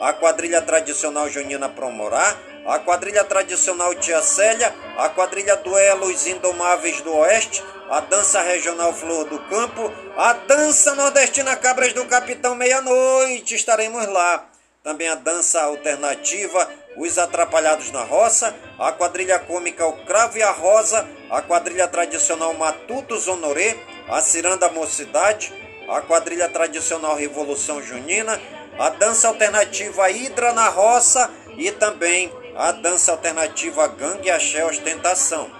a 0.00 0.12
quadrilha 0.12 0.60
tradicional 0.60 1.28
Junina 1.28 1.68
Promorá, 1.68 2.36
a 2.66 2.78
quadrilha 2.78 3.24
tradicional 3.24 3.94
Tia 3.94 4.22
Célia, 4.22 4.74
a 4.96 5.08
quadrilha 5.08 5.56
Duelos 5.56 6.26
Indomáveis 6.26 7.00
do 7.02 7.14
Oeste, 7.14 7.62
a 7.90 8.00
dança 8.00 8.40
regional 8.40 8.92
Flor 8.92 9.26
do 9.26 9.38
Campo, 9.50 9.92
a 10.16 10.32
dança 10.32 10.94
nordestina 10.94 11.54
Cabras 11.56 11.92
do 11.92 12.06
Capitão 12.06 12.54
Meia-Noite, 12.54 13.54
estaremos 13.54 14.06
lá. 14.08 14.46
Também 14.82 15.08
a 15.08 15.14
dança 15.14 15.62
alternativa 15.62 16.70
Os 16.96 17.18
Atrapalhados 17.18 17.90
na 17.90 18.02
Roça, 18.02 18.54
a 18.78 18.92
quadrilha 18.92 19.38
cômica 19.38 19.86
O 19.86 20.04
Cravo 20.04 20.38
e 20.38 20.42
a 20.42 20.50
Rosa, 20.50 21.06
a 21.30 21.42
quadrilha 21.42 21.88
tradicional 21.88 22.52
Matutos 22.54 23.28
Honoré, 23.28 23.76
a 24.08 24.20
Ciranda 24.20 24.68
Mocidade, 24.70 25.52
a 25.88 26.00
quadrilha 26.00 26.48
tradicional 26.48 27.14
Revolução 27.16 27.82
Junina, 27.82 28.40
a 28.78 28.88
dança 28.90 29.28
alternativa 29.28 30.10
Hidra 30.10 30.52
na 30.52 30.68
Roça 30.68 31.30
e 31.56 31.70
também 31.70 32.30
a 32.56 32.70
dança 32.72 33.12
alternativa 33.12 33.86
Gangue 33.88 34.30
Axé 34.30 34.64
Ostentação. 34.64 35.50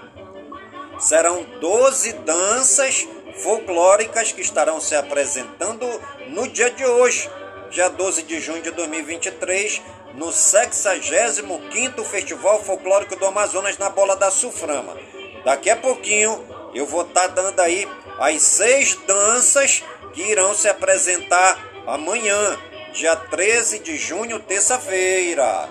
Serão 0.99 1.43
12 1.59 2.13
danças 2.13 3.07
folclóricas 3.43 4.31
que 4.31 4.41
estarão 4.41 4.79
se 4.79 4.95
apresentando 4.95 5.85
no 6.29 6.47
dia 6.47 6.69
de 6.69 6.85
hoje, 6.85 7.29
dia 7.69 7.89
12 7.89 8.23
de 8.23 8.39
junho 8.39 8.61
de 8.61 8.71
2023, 8.71 9.81
no 10.13 10.27
65º 10.27 12.03
Festival 12.05 12.63
Folclórico 12.63 13.17
do 13.17 13.25
Amazonas 13.25 13.77
na 13.77 13.89
Bola 13.89 14.15
da 14.15 14.31
Suframa. 14.31 14.97
Daqui 15.43 15.69
a 15.69 15.75
pouquinho 15.75 16.45
eu 16.73 16.85
vou 16.85 17.01
estar 17.01 17.27
tá 17.27 17.27
dando 17.27 17.59
aí 17.59 17.85
as 18.19 18.41
seis 18.41 18.95
danças 19.05 19.83
que 20.13 20.21
irão 20.21 20.53
se 20.53 20.69
apresentar 20.69 21.59
amanhã, 21.85 22.57
dia 22.95 23.13
13 23.13 23.79
de 23.79 23.97
junho, 23.97 24.39
terça-feira. 24.39 25.67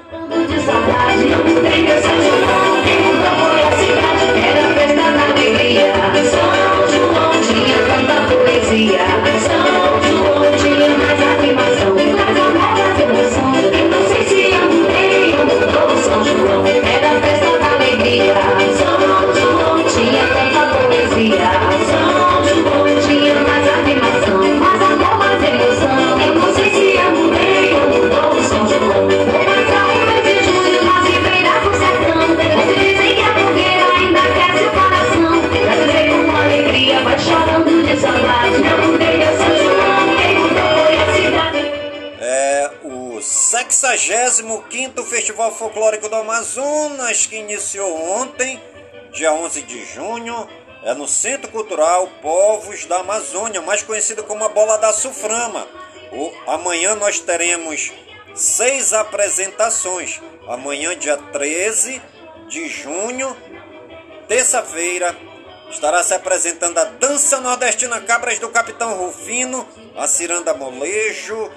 Poesia, 8.28 9.13
no 51.04 51.08
Centro 51.08 51.50
Cultural 51.50 52.08
Povos 52.22 52.86
da 52.86 53.00
Amazônia, 53.00 53.60
mais 53.60 53.82
conhecido 53.82 54.24
como 54.24 54.42
a 54.42 54.48
Bola 54.48 54.78
da 54.78 54.90
Suframa. 54.90 55.68
Amanhã 56.46 56.94
nós 56.94 57.20
teremos 57.20 57.92
seis 58.34 58.94
apresentações. 58.94 60.22
Amanhã, 60.48 60.96
dia 60.96 61.18
13 61.18 62.00
de 62.48 62.68
junho, 62.70 63.36
terça-feira, 64.26 65.14
estará 65.70 66.02
se 66.02 66.14
apresentando 66.14 66.78
a 66.78 66.84
Dança 66.84 67.38
Nordestina 67.38 68.00
Cabras 68.00 68.38
do 68.38 68.48
Capitão 68.48 68.96
Rufino, 68.96 69.68
a 69.94 70.06
Ciranda 70.06 70.54
Molejo, 70.54 71.50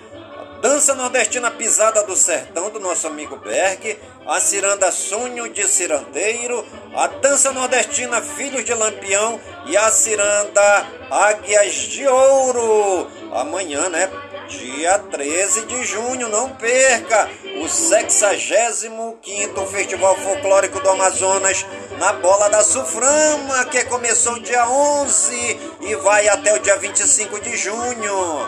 Dança 0.62 0.96
Nordestina 0.96 1.52
Pisada 1.52 2.04
do 2.04 2.15
Sertão 2.15 2.72
do 2.72 2.80
nosso 2.80 3.06
amigo 3.06 3.38
Berg, 3.38 3.98
a 4.26 4.39
Ciranda 4.39 4.91
Sonho 4.91 5.48
de 5.54 5.67
Cirandeiro, 5.67 6.65
a 6.96 7.06
Dança 7.06 7.52
Nordestina 7.52 8.22
Filhos 8.22 8.65
de 8.65 8.74
Lampião 8.74 9.39
e 9.67 9.78
a 9.78 9.91
Ciranda 9.91 10.88
Águias 11.12 11.74
de 11.76 12.08
Ouro. 12.08 13.08
Amanhã, 13.32 13.88
né? 13.88 14.10
Dia 14.47 14.99
13 14.99 15.65
de 15.65 15.86
junho, 15.86 16.29
não 16.29 16.49
perca! 16.49 17.29
o 17.62 17.67
65 17.67 19.65
Festival 19.65 20.15
Folclórico 20.15 20.79
do 20.79 20.89
Amazonas 20.89 21.65
na 21.99 22.13
Bola 22.13 22.49
da 22.49 22.63
Suframa, 22.63 23.65
que 23.65 23.83
começou 23.86 24.39
dia 24.39 24.69
11 24.69 25.57
e 25.81 25.95
vai 25.95 26.27
até 26.27 26.53
o 26.53 26.60
dia 26.60 26.77
25 26.77 27.41
de 27.41 27.57
junho. 27.57 28.47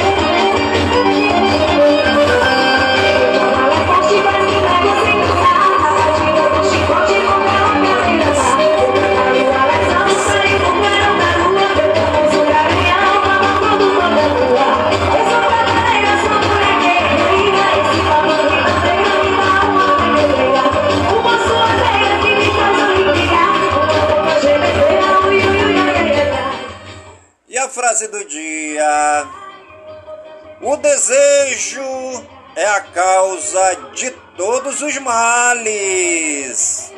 Frase 27.91 28.07
do 28.07 28.23
dia. 28.23 29.27
O 30.61 30.77
desejo 30.77 31.81
é 32.55 32.65
a 32.65 32.79
causa 32.81 33.75
de 33.93 34.11
todos 34.37 34.81
os 34.81 34.97
males. 34.99 36.93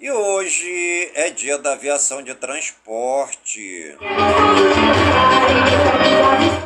E 0.00 0.10
hoje 0.10 1.12
é 1.14 1.30
dia 1.30 1.58
da 1.58 1.74
aviação 1.74 2.22
de 2.24 2.34
transporte. 2.34 3.96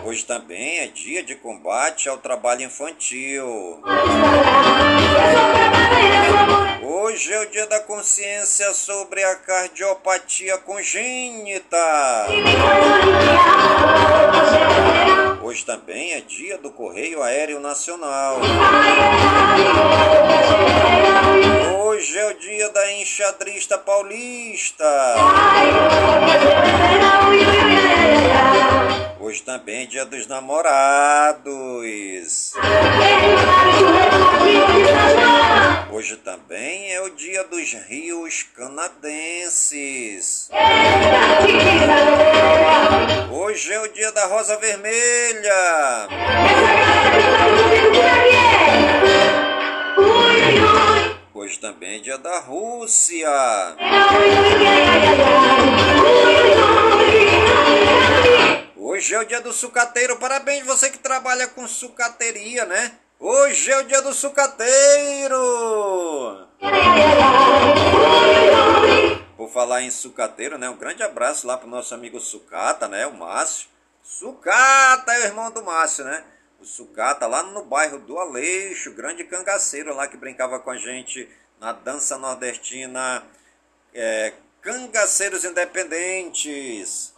Hoje 0.04 0.24
também 0.24 0.78
é 0.78 0.86
dia 0.86 1.22
de 1.22 1.34
combate 1.34 2.08
ao 2.08 2.16
trabalho 2.16 2.62
infantil. 2.62 3.82
Hoje 6.82 7.32
é 7.32 7.40
o 7.40 7.46
dia 7.50 7.66
da 7.66 7.80
consciência 7.80 8.72
sobre 8.72 9.22
a 9.24 9.36
cardiopatia 9.36 10.58
congênita. 10.58 11.76
Hoje 15.42 15.64
também 15.64 16.12
é 16.12 16.20
dia 16.20 16.58
do 16.58 16.70
Correio 16.70 17.22
Aéreo 17.22 17.60
Nacional. 17.60 18.38
Hoje 21.78 22.18
é 22.18 22.26
o 22.26 22.34
dia 22.38 22.68
da 22.70 22.92
enxadrista 22.92 23.78
paulista. 23.78 24.84
Também 29.56 29.84
é 29.84 29.86
dia 29.86 30.04
dos 30.04 30.26
namorados. 30.26 31.46
Hoje 35.90 36.16
também 36.16 36.92
é 36.92 37.00
o 37.00 37.08
dia 37.08 37.42
dos 37.44 37.72
rios 37.72 38.42
canadenses. 38.54 40.50
Hoje 43.32 43.72
é 43.72 43.80
o 43.80 43.88
dia 43.88 44.12
da 44.12 44.26
rosa 44.26 44.58
vermelha. 44.58 46.06
Hoje 51.32 51.58
também 51.58 51.96
é 51.96 51.98
dia 52.00 52.18
da 52.18 52.40
Rússia. 52.40 53.26
Hoje 59.06 59.14
é 59.14 59.20
o 59.20 59.24
dia 59.24 59.40
do 59.40 59.52
sucateiro. 59.52 60.16
Parabéns 60.16 60.66
você 60.66 60.90
que 60.90 60.98
trabalha 60.98 61.46
com 61.46 61.68
sucateria, 61.68 62.66
né? 62.66 62.98
Hoje 63.20 63.70
é 63.70 63.78
o 63.78 63.84
dia 63.84 64.02
do 64.02 64.12
sucateiro. 64.12 65.38
Por 69.36 69.48
falar 69.50 69.82
em 69.82 69.92
sucateiro, 69.92 70.58
né? 70.58 70.68
Um 70.68 70.76
grande 70.76 71.04
abraço 71.04 71.46
lá 71.46 71.56
pro 71.56 71.68
nosso 71.68 71.94
amigo 71.94 72.18
Sucata, 72.18 72.88
né? 72.88 73.06
O 73.06 73.14
Márcio. 73.14 73.68
Sucata 74.02 75.12
é 75.12 75.20
o 75.20 75.26
irmão 75.26 75.52
do 75.52 75.62
Márcio, 75.62 76.04
né? 76.04 76.24
O 76.58 76.64
Sucata 76.64 77.28
lá 77.28 77.44
no 77.44 77.64
bairro 77.64 78.00
do 78.00 78.18
Aleixo, 78.18 78.92
grande 78.92 79.22
cangaceiro 79.22 79.94
lá 79.94 80.08
que 80.08 80.16
brincava 80.16 80.58
com 80.58 80.70
a 80.70 80.76
gente 80.76 81.28
na 81.60 81.70
dança 81.70 82.18
nordestina 82.18 83.22
é, 83.94 84.32
Cangaceiros 84.66 85.44
Independentes. 85.44 87.14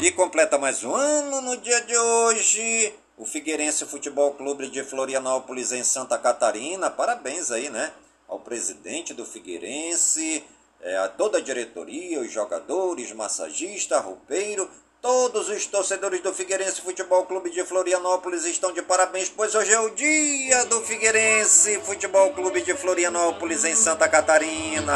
E 0.00 0.10
completa 0.12 0.58
mais 0.58 0.84
um 0.84 0.94
ano 0.94 1.40
no 1.40 1.56
dia 1.56 1.80
de 1.80 1.98
hoje 1.98 2.94
o 3.18 3.24
Figueirense 3.24 3.84
Futebol 3.84 4.32
Clube 4.34 4.70
de 4.70 4.84
Florianópolis 4.84 5.72
em 5.72 5.82
Santa 5.82 6.16
Catarina. 6.16 6.88
Parabéns 6.88 7.50
aí, 7.50 7.68
né? 7.68 7.92
Ao 8.28 8.38
presidente 8.38 9.12
do 9.12 9.26
Figueirense, 9.26 10.44
é, 10.80 10.96
a 10.98 11.08
toda 11.08 11.38
a 11.38 11.40
diretoria, 11.40 12.20
os 12.20 12.30
jogadores, 12.30 13.12
massagista, 13.12 13.98
roupeiro, 13.98 14.70
Todos 15.00 15.48
os 15.48 15.64
torcedores 15.66 16.20
do 16.22 16.34
Figueirense 16.34 16.80
Futebol 16.80 17.24
Clube 17.24 17.50
de 17.50 17.62
Florianópolis 17.62 18.44
estão 18.44 18.72
de 18.72 18.82
parabéns, 18.82 19.28
pois 19.28 19.54
hoje 19.54 19.72
é 19.72 19.78
o 19.78 19.90
dia 19.90 20.64
do 20.64 20.80
Figueirense 20.80 21.80
Futebol 21.84 22.32
Clube 22.32 22.62
de 22.62 22.74
Florianópolis 22.74 23.64
em 23.64 23.76
Santa 23.76 24.08
Catarina. 24.08 24.92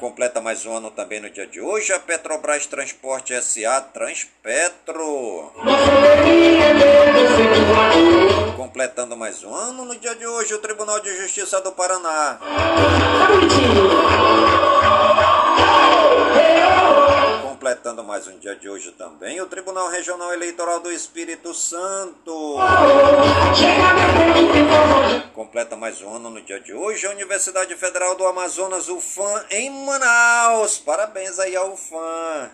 Completa 0.00 0.40
mais 0.40 0.66
um 0.66 0.76
ano 0.76 0.90
também 0.90 1.20
no 1.20 1.30
dia 1.30 1.46
de 1.46 1.60
hoje 1.60 1.92
a 1.92 2.00
Petrobras 2.00 2.66
Transporte 2.66 3.40
SA 3.40 3.80
Transpetro. 3.80 5.52
Completando 8.56 9.16
mais 9.16 9.44
um 9.44 9.54
ano 9.54 9.84
no 9.84 9.94
dia 9.94 10.16
de 10.16 10.26
hoje 10.26 10.52
o 10.52 10.58
Tribunal 10.58 10.98
de 10.98 11.16
Justiça 11.16 11.60
do 11.60 11.70
Paraná. 11.70 12.40
Completando 17.60 18.02
mais 18.02 18.26
um 18.26 18.38
dia 18.38 18.56
de 18.56 18.70
hoje 18.70 18.90
também, 18.92 19.38
o 19.38 19.46
Tribunal 19.46 19.90
Regional 19.90 20.32
Eleitoral 20.32 20.80
do 20.80 20.90
Espírito 20.90 21.52
Santo. 21.52 22.56
Completa 25.34 25.76
mais 25.76 26.00
um 26.00 26.16
ano 26.16 26.30
no 26.30 26.40
dia 26.40 26.58
de 26.58 26.72
hoje, 26.72 27.06
a 27.06 27.10
Universidade 27.10 27.76
Federal 27.76 28.16
do 28.16 28.26
Amazonas, 28.26 28.88
UFAM, 28.88 29.44
em 29.50 29.68
Manaus. 29.84 30.78
Parabéns 30.78 31.38
aí 31.38 31.54
ao 31.54 31.74
UFAM. 31.74 32.50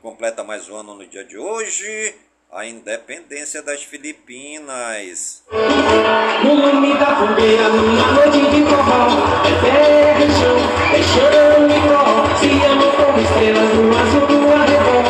Completa 0.00 0.42
mais 0.42 0.70
um 0.70 0.76
ano 0.76 0.94
no 0.94 1.06
dia 1.06 1.22
de 1.22 1.36
hoje, 1.36 2.14
a 2.52 2.66
independência 2.66 3.62
das 3.62 3.82
Filipinas. 3.82 5.42
No 6.44 6.54
nome 6.54 6.94
da 6.98 7.16
fogueira, 7.16 7.68
numa 7.70 8.12
noite 8.12 8.40
de 8.50 8.62
forró, 8.64 9.08
é 9.46 9.52
terra 9.62 10.22
e 10.22 10.30
chão, 10.32 10.58
é 10.92 11.02
chão 11.02 11.66
e 11.66 11.80
pó, 11.88 12.36
se 12.36 12.50
amam 12.66 12.90
como 12.92 13.20
estrelas 13.22 13.74
no 13.74 13.98
azul 13.98 14.26
do 14.26 14.52
arrebol, 14.52 15.02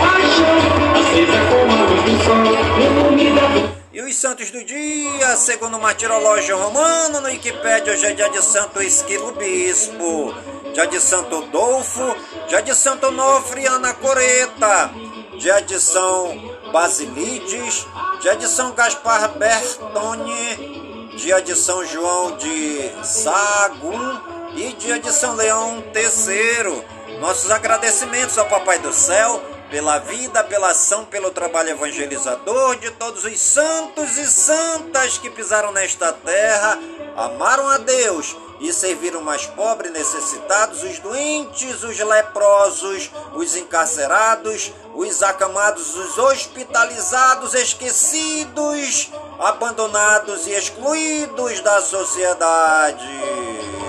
paixão, 0.00 0.58
acesa 1.00 1.40
como 1.48 1.72
a 1.72 1.84
luz 1.88 2.02
do 2.02 2.24
sol, 2.24 2.36
no 2.36 3.02
nome 3.02 3.30
da 3.30 3.72
e 3.94 4.00
os 4.02 4.14
santos 4.16 4.50
do 4.50 4.62
dia, 4.62 5.36
segundo 5.36 5.78
o 5.78 5.80
martirológio 5.80 6.58
romano, 6.58 7.22
no 7.22 7.28
Wikipédia, 7.28 7.94
hoje 7.94 8.06
é 8.06 8.12
dia 8.12 8.28
de 8.28 8.42
Santo 8.42 8.82
Esquilo 8.82 9.32
Bispo, 9.32 10.34
dia 10.74 10.86
de 10.86 11.00
Santo 11.00 11.40
Dolfo, 11.46 12.14
dia 12.48 12.62
de 12.62 12.74
Santo 12.74 13.06
Onofre 13.06 13.66
Ana 13.66 13.94
Coreta, 13.94 14.90
dia 15.38 15.60
de 15.60 15.78
São 15.80 16.51
Basilides, 16.72 17.86
dia 18.22 18.34
de 18.34 18.48
São 18.48 18.72
Gaspar 18.72 19.28
Bertone, 19.36 21.10
dia 21.16 21.40
de 21.42 21.54
São 21.54 21.84
João 21.84 22.36
de 22.38 22.90
Sagum 23.04 24.20
e 24.56 24.72
dia 24.72 24.98
de 24.98 25.12
São 25.12 25.34
Leão 25.34 25.84
III. 25.94 27.18
Nossos 27.20 27.50
agradecimentos 27.50 28.38
ao 28.38 28.46
Papai 28.46 28.78
do 28.78 28.90
Céu 28.90 29.42
pela 29.70 29.98
vida, 29.98 30.42
pela 30.44 30.70
ação, 30.70 31.04
pelo 31.04 31.30
trabalho 31.30 31.70
evangelizador 31.70 32.76
de 32.76 32.90
todos 32.92 33.24
os 33.24 33.38
santos 33.38 34.16
e 34.16 34.26
santas 34.26 35.18
que 35.18 35.28
pisaram 35.28 35.72
nesta 35.72 36.10
terra, 36.12 36.78
amaram 37.16 37.68
a 37.68 37.76
Deus 37.78 38.34
e 38.62 38.72
serviram 38.72 39.20
mais 39.20 39.44
pobres, 39.44 39.92
necessitados, 39.92 40.84
os 40.84 41.00
doentes, 41.00 41.82
os 41.82 41.98
leprosos, 41.98 43.10
os 43.34 43.56
encarcerados, 43.56 44.72
os 44.94 45.20
acamados, 45.20 45.96
os 45.96 46.16
hospitalizados, 46.16 47.54
esquecidos, 47.54 49.10
abandonados 49.40 50.46
e 50.46 50.52
excluídos 50.52 51.60
da 51.60 51.80
sociedade. 51.80 53.04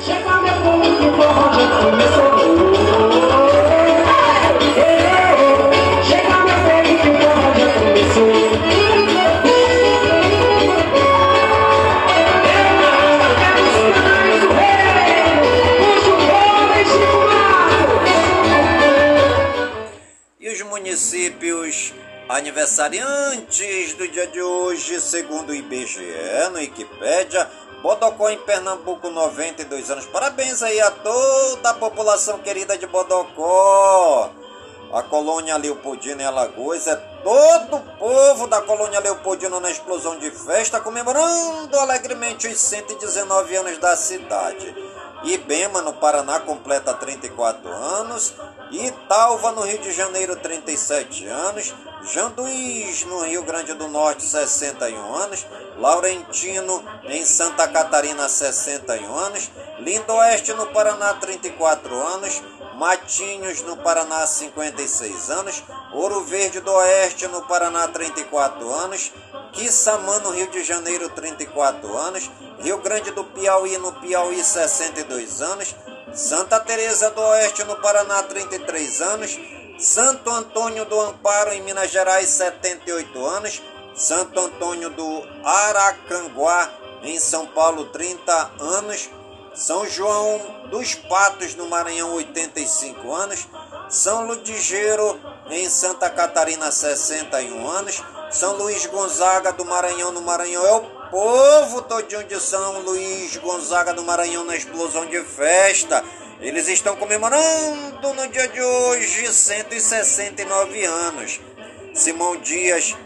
Chega 0.03 0.41
meu 0.41 0.53
povo, 0.63 1.91
começou. 1.91 2.42
Municípios 20.93 21.91
aniversariantes 22.29 23.95
do 23.95 24.07
dia 24.07 24.27
de 24.27 24.39
hoje, 24.39 25.01
segundo 25.01 25.49
o 25.49 25.55
IBGE, 25.55 26.03
no 26.51 26.59
Wikipédia, 26.59 27.49
Bodocó 27.81 28.29
em 28.29 28.37
Pernambuco, 28.37 29.09
92 29.09 29.89
anos. 29.89 30.05
Parabéns 30.05 30.61
aí 30.61 30.79
a 30.79 30.91
toda 30.91 31.71
a 31.71 31.73
população 31.73 32.37
querida 32.39 32.77
de 32.77 32.85
Bodocó. 32.85 34.29
A 34.93 35.01
colônia 35.01 35.57
Leopoldina 35.57 36.21
em 36.21 36.25
Alagoas 36.25 36.85
é 36.85 36.95
todo 36.95 37.77
o 37.77 37.97
povo 37.97 38.45
da 38.45 38.61
colônia 38.61 38.99
Leopoldina 38.99 39.59
na 39.59 39.71
explosão 39.71 40.19
de 40.19 40.29
festa, 40.29 40.79
comemorando 40.79 41.75
alegremente 41.79 42.47
os 42.47 42.59
119 42.59 43.55
anos 43.55 43.79
da 43.79 43.95
cidade. 43.95 44.92
Ibema, 45.23 45.81
no 45.81 45.93
Paraná, 45.93 46.41
completa 46.41 46.93
34 46.93 47.71
anos. 47.71 48.33
Italva, 48.71 49.51
no 49.53 49.61
Rio 49.61 49.79
de 49.79 49.93
Janeiro, 49.93 50.35
37 50.35 51.27
anos. 51.27 51.73
Janduís, 52.11 53.05
no 53.05 53.21
Rio 53.21 53.43
Grande 53.43 53.73
do 53.73 53.87
Norte, 53.87 54.23
61 54.23 55.15
anos. 55.15 55.45
Laurentino, 55.77 56.83
em 57.05 57.25
Santa 57.25 57.67
Catarina, 57.69 58.27
61 58.27 59.17
anos. 59.17 59.49
Lindoeste, 59.79 60.53
no 60.53 60.67
Paraná, 60.67 61.13
34 61.13 61.95
anos. 61.95 62.41
Matinhos, 62.75 63.61
no 63.61 63.77
Paraná, 63.77 64.27
56 64.27 65.29
anos. 65.29 65.63
Ouro 65.93 66.21
Verde 66.25 66.59
do 66.59 66.71
Oeste, 66.71 67.27
no 67.27 67.43
Paraná, 67.43 67.87
34 67.87 68.73
anos. 68.73 69.13
Quissamã, 69.53 70.19
no 70.19 70.31
Rio 70.31 70.47
de 70.47 70.63
Janeiro, 70.63 71.07
34 71.09 71.97
anos. 71.97 72.29
Rio 72.63 72.77
Grande 72.77 73.11
do 73.11 73.25
Piauí, 73.25 73.77
no 73.77 73.91
Piauí, 73.91 74.41
62 74.41 75.41
anos. 75.41 75.75
Santa 76.13 76.61
Teresa 76.61 77.09
do 77.09 77.19
Oeste, 77.19 77.61
no 77.65 77.75
Paraná, 77.75 78.23
33 78.23 79.01
anos. 79.01 79.37
Santo 79.77 80.29
Antônio 80.29 80.85
do 80.85 80.97
Amparo, 81.01 81.51
em 81.51 81.61
Minas 81.61 81.91
Gerais, 81.91 82.29
78 82.29 83.25
anos. 83.25 83.61
Santo 83.93 84.39
Antônio 84.39 84.89
do 84.91 85.23
Aracanguá, 85.43 86.71
em 87.03 87.19
São 87.19 87.45
Paulo, 87.47 87.83
30 87.87 88.51
anos. 88.61 89.09
São 89.53 89.85
João 89.85 90.39
dos 90.69 90.95
Patos, 90.95 91.55
no 91.55 91.67
Maranhão, 91.67 92.15
85 92.15 93.13
anos. 93.13 93.45
São 93.89 94.25
Ludigeiro, 94.25 95.19
em 95.49 95.69
Santa 95.69 96.09
Catarina, 96.09 96.71
61 96.71 97.67
anos. 97.67 98.01
São 98.31 98.55
Luís 98.55 98.85
Gonzaga, 98.85 99.51
do 99.51 99.65
Maranhão, 99.65 100.13
no 100.13 100.21
Maranhão, 100.21 100.65
é 100.65 100.71
o 100.77 101.02
povo 101.13 101.83
todinho 101.83 102.23
de 102.23 102.39
São 102.39 102.79
Luís 102.79 103.37
Gonzaga 103.37 103.93
do 103.93 104.01
Maranhão 104.01 104.43
na 104.43 104.55
explosão 104.55 105.05
de 105.05 105.21
festa. 105.21 106.03
Eles 106.41 106.67
estão 106.67 106.95
comemorando 106.95 108.13
no 108.15 108.27
dia 108.29 108.47
de 108.47 108.59
hoje 108.59 109.31
169 109.31 110.83
anos. 110.83 111.39
Simão 111.93 112.37
Dias 112.37 112.97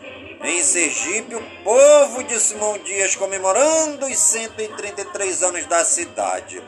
em 0.41 0.63
Sergipe, 0.63 1.35
o 1.35 1.43
povo 1.65 2.23
de 2.23 2.39
Simão 2.39 2.77
Dias 2.77 3.13
comemorando 3.17 4.05
os 4.05 4.17
133 4.17 5.43
anos 5.43 5.65
da 5.65 5.83
cidade. 5.83 6.63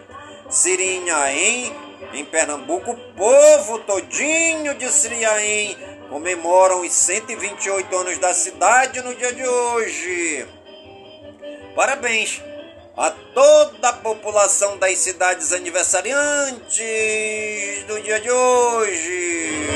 Sirinhaém, 0.49 1.73
em 2.11 2.25
Pernambuco, 2.25 2.91
o 2.91 3.13
povo 3.13 3.79
todinho 3.79 4.75
de 4.75 4.91
Siriaém 4.91 5.77
comemoram 6.09 6.81
os 6.81 6.91
128 6.91 7.95
anos 7.95 8.17
da 8.17 8.33
cidade 8.33 9.01
no 9.01 9.15
dia 9.15 9.31
de 9.31 9.47
hoje. 9.47 10.58
Parabéns 11.79 12.43
a 12.97 13.09
toda 13.09 13.87
a 13.87 13.93
população 13.93 14.77
das 14.79 14.97
cidades 14.97 15.53
aniversariantes 15.53 17.85
do 17.87 18.01
dia 18.01 18.19
de 18.19 18.29
hoje. 18.29 19.69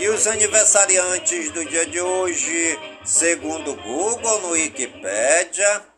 E 0.00 0.08
os 0.08 0.26
aniversariantes 0.26 1.50
do 1.50 1.62
dia 1.66 1.84
de 1.84 2.00
hoje, 2.00 2.78
segundo 3.04 3.74
Google 3.74 4.40
no 4.40 4.52
Wikipedia, 4.52 5.91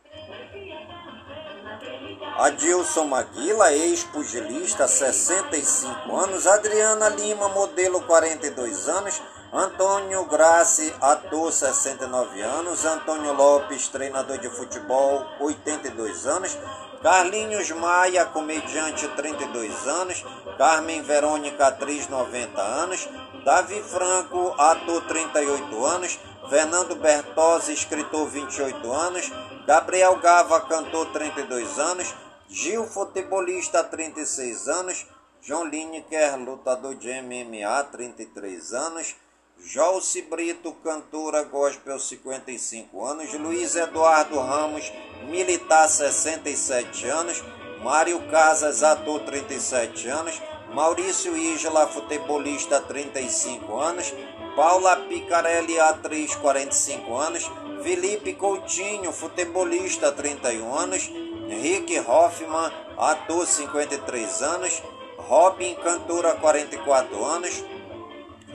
Adilson 2.37 3.07
Maguila, 3.07 3.71
ex-pugilista, 3.71 4.89
65 4.89 6.17
anos. 6.17 6.45
Adriana 6.45 7.07
Lima, 7.07 7.47
modelo, 7.47 8.01
42 8.01 8.89
anos. 8.89 9.21
Antônio 9.53 10.25
Grassi, 10.25 10.93
ator, 10.99 11.49
69 11.49 12.41
anos. 12.41 12.85
Antônio 12.85 13.31
Lopes, 13.31 13.87
treinador 13.87 14.37
de 14.37 14.49
futebol, 14.49 15.25
82 15.39 16.27
anos. 16.27 16.57
Carlinhos 17.01 17.71
Maia, 17.71 18.25
comediante, 18.25 19.07
32 19.07 19.87
anos. 19.87 20.25
Carmen 20.57 21.03
Verônica, 21.03 21.67
atriz, 21.67 22.09
90 22.09 22.61
anos. 22.61 23.07
Davi 23.45 23.81
Franco, 23.81 24.53
ator, 24.57 25.01
38 25.07 25.85
anos. 25.85 26.19
Fernando 26.49 26.97
Bertozzi, 26.97 27.71
escritor, 27.71 28.27
28 28.27 28.91
anos. 28.91 29.31
Gabriel 29.65 30.17
Gava, 30.17 30.59
cantor, 30.61 31.07
32 31.13 31.79
anos. 31.79 32.13
Gil, 32.47 32.85
futebolista, 32.85 33.83
36 33.83 34.67
anos. 34.67 35.07
João 35.41 35.65
Lineker, 35.65 36.37
lutador 36.37 36.95
de 36.95 37.09
MMA, 37.21 37.83
33 37.85 38.73
anos. 38.73 39.15
Jolce 39.63 40.21
Brito, 40.23 40.71
cantora 40.83 41.43
gospel, 41.43 41.97
55 41.97 43.03
anos. 43.03 43.33
Luiz 43.33 43.75
Eduardo 43.75 44.39
Ramos, 44.39 44.91
militar, 45.27 45.89
67 45.89 47.07
anos. 47.09 47.43
Mário 47.83 48.27
Casas, 48.29 48.83
ator, 48.83 49.21
37 49.21 50.07
anos. 50.09 50.39
Maurício 50.71 51.35
Isla, 51.35 51.87
futebolista, 51.87 52.79
35 52.81 53.79
anos. 53.81 54.13
Paula 54.55 54.95
Picarelli, 55.07 55.79
atriz, 55.79 56.35
45 56.35 57.17
anos. 57.17 57.51
Felipe 57.81 58.33
Coutinho, 58.35 59.11
futebolista, 59.11 60.11
31 60.11 60.77
anos. 60.77 61.09
Rick 61.47 61.99
Hoffman, 61.99 62.71
ator 62.97 63.45
53 63.45 64.41
anos, 64.41 64.81
Robin 65.17 65.75
Cantora 65.75 66.33
44 66.35 67.23
anos, 67.23 67.63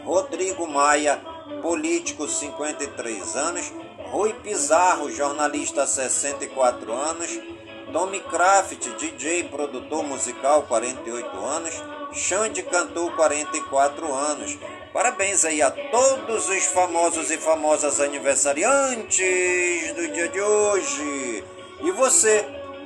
Rodrigo 0.04 0.66
Maia, 0.66 1.20
político 1.62 2.28
53 2.28 3.36
anos, 3.36 3.72
Rui 4.10 4.32
Pizarro, 4.34 5.10
jornalista 5.10 5.86
64 5.86 6.92
anos, 6.92 7.38
Tommy 7.92 8.20
Kraft, 8.20 8.88
DJ 8.98 9.44
produtor 9.44 10.02
musical 10.02 10.62
48 10.62 11.38
anos, 11.38 11.82
Xande 12.12 12.62
cantor 12.64 13.14
44 13.14 14.12
anos. 14.12 14.58
Parabéns 14.92 15.44
aí 15.44 15.62
a 15.62 15.70
todos 15.70 16.48
os 16.48 16.64
famosos 16.66 17.30
e 17.30 17.38
famosas 17.38 18.00
aniversariantes 18.00 19.94
do 19.94 20.08
dia 20.08 20.28
de 20.28 20.40
hoje. 20.40 21.44
E 21.82 21.92
você 21.92 22.59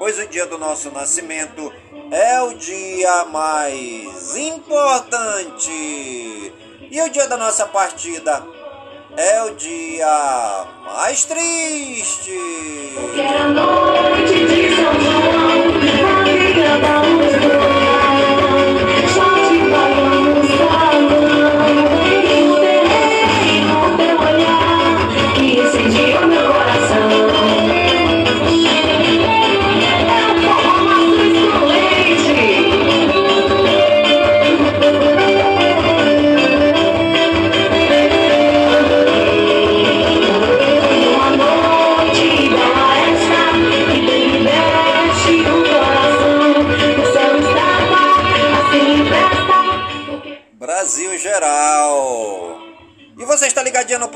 pois 0.00 0.18
o 0.18 0.26
dia 0.26 0.46
do 0.46 0.56
nosso 0.56 0.90
nascimento 0.90 1.70
é 2.10 2.40
o 2.40 2.54
dia 2.54 3.26
mais 3.26 4.34
importante. 4.34 5.70
E 6.90 7.02
o 7.02 7.10
dia 7.10 7.28
da 7.28 7.36
nossa 7.36 7.66
partida 7.66 8.42
é 9.14 9.42
o 9.42 9.54
dia 9.56 10.66
mais 10.86 11.26
triste. 11.26 12.32
Porque 12.94 13.20
era 13.20 13.46
noite 13.48 14.46
de 14.46 14.74
São 14.74 14.98
João, 14.98 15.30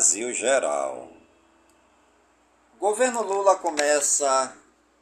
Brasil 0.00 0.32
geral. 0.32 1.12
Governo 2.78 3.22
Lula 3.22 3.56
começa 3.56 4.50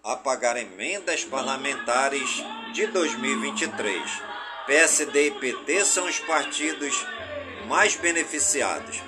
a 0.03 0.17
pagar 0.17 0.57
emendas 0.57 1.23
parlamentares 1.23 2.43
de 2.75 2.89
2023. 2.89 4.03
PSD 4.67 5.29
e 5.29 5.31
PT 5.31 5.85
são 5.85 6.05
os 6.05 6.19
partidos 6.19 7.07
mais 7.69 7.95
beneficiados. 7.95 9.01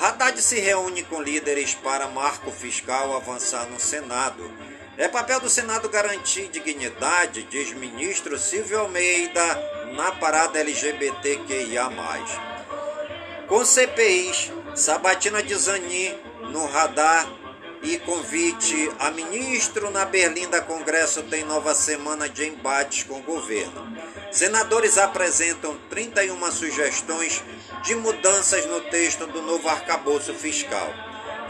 Haddad 0.00 0.42
se 0.42 0.58
reúne 0.58 1.04
com 1.04 1.22
líderes 1.22 1.76
para 1.76 2.08
marco 2.08 2.50
fiscal 2.50 3.14
avançar 3.14 3.70
no 3.70 3.78
Senado. 3.78 4.50
É 4.98 5.06
papel 5.06 5.38
do 5.38 5.48
Senado 5.48 5.88
garantir 5.88 6.48
dignidade, 6.48 7.44
diz 7.44 7.72
ministro 7.72 8.36
Silvio 8.36 8.80
Almeida 8.80 9.44
na 9.94 10.10
parada 10.10 10.58
LGBTQIA. 10.58 11.88
Com 13.46 13.64
CPIs, 13.64 14.50
Sabatina 14.76 15.42
de 15.42 15.54
Zani 15.54 16.14
no 16.52 16.66
radar 16.66 17.26
e 17.82 17.96
convite 17.96 18.90
a 18.98 19.10
ministro 19.10 19.90
na 19.90 20.04
Berlinda 20.04 20.60
Congresso 20.60 21.22
tem 21.22 21.46
nova 21.46 21.74
semana 21.74 22.28
de 22.28 22.46
embates 22.46 23.02
com 23.04 23.14
o 23.14 23.22
governo. 23.22 23.96
Senadores 24.30 24.98
apresentam 24.98 25.78
31 25.88 26.52
sugestões 26.52 27.42
de 27.84 27.94
mudanças 27.94 28.66
no 28.66 28.82
texto 28.82 29.26
do 29.26 29.40
novo 29.40 29.66
arcabouço 29.66 30.34
fiscal. 30.34 30.92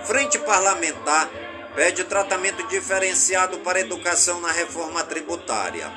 Frente 0.05 0.39
parlamentar 0.39 1.29
pede 1.75 2.05
tratamento 2.05 2.65
diferenciado 2.69 3.59
para 3.59 3.81
educação 3.81 4.41
na 4.41 4.53
reforma 4.53 5.03
tributária. 5.03 5.91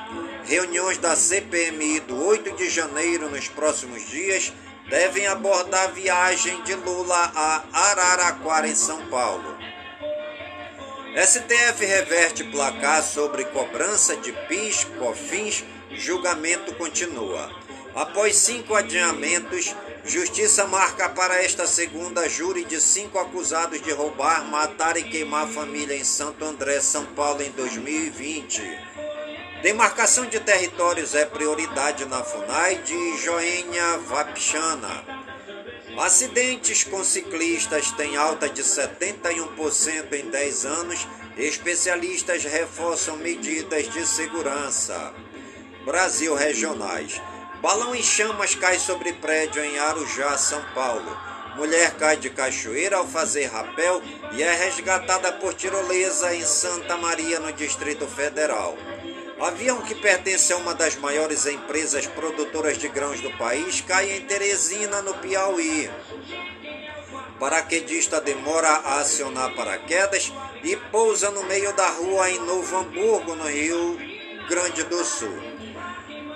Reuniões 0.46 0.98
da 0.98 1.14
CPMI 1.14 2.00
do 2.00 2.26
8 2.26 2.56
de 2.56 2.68
janeiro 2.68 3.30
nos 3.30 3.46
próximos 3.46 4.04
dias 4.08 4.52
devem 4.90 5.26
abordar 5.28 5.92
viagem 5.92 6.62
de 6.64 6.74
Lula 6.74 7.32
a 7.34 7.62
Araraquara, 7.72 8.68
em 8.68 8.74
São 8.74 9.06
Paulo. 9.06 9.56
STF 11.16 11.84
reverte 11.84 12.44
placar 12.44 13.02
sobre 13.02 13.44
cobrança 13.46 14.16
de 14.16 14.32
PIS, 14.32 14.84
COFINS, 14.98 15.64
julgamento 15.92 16.74
continua. 16.74 17.50
Após 17.94 18.36
cinco 18.36 18.74
adiamentos, 18.74 19.74
Justiça 20.04 20.66
marca 20.66 21.10
para 21.10 21.42
esta 21.44 21.66
segunda 21.66 22.26
júri 22.26 22.64
de 22.64 22.80
cinco 22.80 23.18
acusados 23.18 23.82
de 23.82 23.92
roubar, 23.92 24.44
matar 24.46 24.96
e 24.96 25.02
queimar 25.02 25.46
família 25.46 25.94
em 25.94 26.04
Santo 26.04 26.42
André, 26.44 26.80
São 26.80 27.04
Paulo, 27.04 27.42
em 27.42 27.50
2020. 27.50 28.62
Demarcação 29.62 30.24
de 30.24 30.40
territórios 30.40 31.14
é 31.14 31.26
prioridade 31.26 32.06
na 32.06 32.24
FUNAI 32.24 32.76
de 32.76 33.18
Joênia 33.18 33.98
Vapchana. 33.98 35.04
Acidentes 35.98 36.82
com 36.82 37.04
ciclistas 37.04 37.90
têm 37.92 38.16
alta 38.16 38.48
de 38.48 38.62
71% 38.62 40.14
em 40.14 40.30
10 40.30 40.64
anos. 40.64 41.06
Especialistas 41.36 42.42
reforçam 42.44 43.18
medidas 43.18 43.86
de 43.90 44.06
segurança. 44.06 45.12
Brasil 45.84 46.34
regionais. 46.34 47.20
Balão 47.60 47.94
em 47.94 48.02
chamas 48.02 48.54
cai 48.54 48.78
sobre 48.78 49.12
prédio 49.12 49.62
em 49.62 49.78
Arujá, 49.78 50.38
São 50.38 50.64
Paulo. 50.74 51.14
Mulher 51.56 51.96
cai 51.96 52.16
de 52.16 52.30
cachoeira 52.30 52.96
ao 52.96 53.06
fazer 53.06 53.44
rapel 53.44 54.00
e 54.32 54.42
é 54.42 54.54
resgatada 54.54 55.32
por 55.32 55.52
tirolesa 55.52 56.34
em 56.34 56.44
Santa 56.46 56.96
Maria, 56.96 57.38
no 57.40 57.52
Distrito 57.52 58.06
Federal. 58.06 58.78
Avião 59.40 59.80
que 59.80 59.94
pertence 59.94 60.52
a 60.52 60.56
uma 60.58 60.74
das 60.74 60.96
maiores 60.96 61.46
empresas 61.46 62.06
produtoras 62.06 62.76
de 62.76 62.88
grãos 62.88 63.20
do 63.20 63.30
país 63.38 63.80
cai 63.80 64.10
em 64.10 64.20
Teresina, 64.26 65.00
no 65.00 65.14
Piauí. 65.14 65.90
Paraquedista 67.38 68.20
demora 68.20 68.68
a 68.68 69.00
acionar 69.00 69.54
paraquedas 69.54 70.30
e 70.62 70.76
pousa 70.76 71.30
no 71.30 71.42
meio 71.44 71.72
da 71.72 71.88
rua 71.88 72.28
em 72.30 72.38
Novo 72.40 72.76
Hamburgo, 72.76 73.34
no 73.34 73.48
Rio 73.48 73.98
Grande 74.46 74.84
do 74.84 75.02
Sul. 75.06 75.40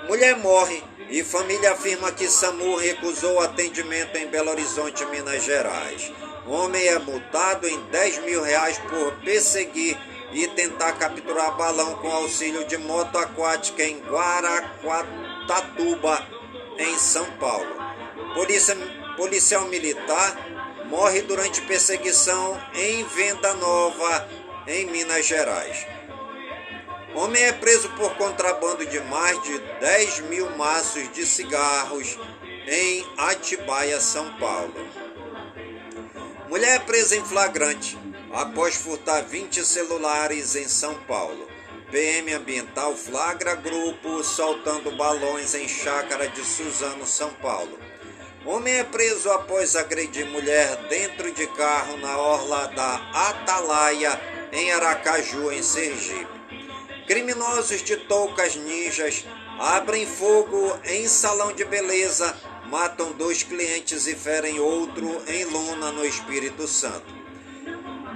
Mulher 0.07 0.35
morre 0.37 0.83
e 1.07 1.23
família 1.23 1.73
afirma 1.73 2.11
que 2.11 2.27
SAMU 2.27 2.75
recusou 2.75 3.39
atendimento 3.39 4.15
em 4.15 4.27
Belo 4.27 4.49
Horizonte, 4.49 5.05
Minas 5.05 5.43
Gerais. 5.43 6.11
Homem 6.47 6.87
é 6.87 6.97
multado 6.97 7.67
em 7.67 7.79
10 7.91 8.23
mil 8.23 8.41
reais 8.41 8.79
por 8.89 9.13
perseguir 9.23 9.95
e 10.31 10.47
tentar 10.47 10.93
capturar 10.93 11.55
balão 11.55 11.95
com 11.95 12.09
auxílio 12.11 12.65
de 12.65 12.77
moto 12.77 13.17
aquática 13.17 13.83
em 13.83 13.99
Guaraquatatuba, 13.99 16.25
em 16.77 16.97
São 16.97 17.25
Paulo. 17.33 17.75
Polícia, 18.33 18.75
policial 19.15 19.67
militar 19.67 20.35
morre 20.85 21.21
durante 21.21 21.61
perseguição 21.61 22.59
em 22.73 23.03
Venda 23.05 23.53
Nova, 23.55 24.27
em 24.67 24.85
Minas 24.87 25.25
Gerais. 25.25 25.85
Homem 27.13 27.43
é 27.43 27.51
preso 27.53 27.89
por 27.91 28.17
contrabando 28.17 28.85
de 28.85 28.99
mais 29.01 29.41
de 29.43 29.59
10 29.79 30.21
mil 30.21 30.49
maços 30.57 31.11
de 31.13 31.23
cigarros 31.25 32.17
em 32.67 33.05
Atibaia, 33.17 34.01
São 34.01 34.33
Paulo. 34.37 34.73
Mulher 36.49 36.75
é 36.75 36.79
presa 36.79 37.15
em 37.15 37.23
flagrante 37.23 37.97
após 38.35 38.75
furtar 38.75 39.23
20 39.23 39.63
celulares 39.63 40.57
em 40.57 40.67
São 40.67 40.93
Paulo. 41.03 41.47
PM 41.89 42.33
Ambiental 42.33 42.93
flagra 42.93 43.55
grupo 43.55 44.21
soltando 44.25 44.91
balões 44.97 45.55
em 45.55 45.69
chácara 45.69 46.27
de 46.27 46.43
Suzano, 46.43 47.07
São 47.07 47.31
Paulo. 47.35 47.79
Homem 48.45 48.73
é 48.73 48.83
preso 48.83 49.31
após 49.31 49.77
agredir 49.77 50.25
mulher 50.27 50.75
dentro 50.89 51.31
de 51.31 51.47
carro 51.47 51.95
na 51.97 52.17
orla 52.17 52.67
da 52.67 52.95
Atalaia, 53.13 54.19
em 54.51 54.69
Aracaju, 54.69 55.51
em 55.51 55.63
Sergipe. 55.63 56.27
Criminosos 57.07 57.81
de 57.81 57.95
toucas 57.95 58.55
ninjas 58.57 59.25
abrem 59.57 60.05
fogo 60.05 60.77
em 60.83 61.07
salão 61.07 61.53
de 61.53 61.63
beleza, 61.63 62.35
matam 62.65 63.13
dois 63.13 63.43
clientes 63.43 64.07
e 64.07 64.15
ferem 64.15 64.59
outro 64.59 65.23
em 65.25 65.45
Luna, 65.45 65.91
no 65.93 66.05
Espírito 66.05 66.67
Santo. 66.67 67.24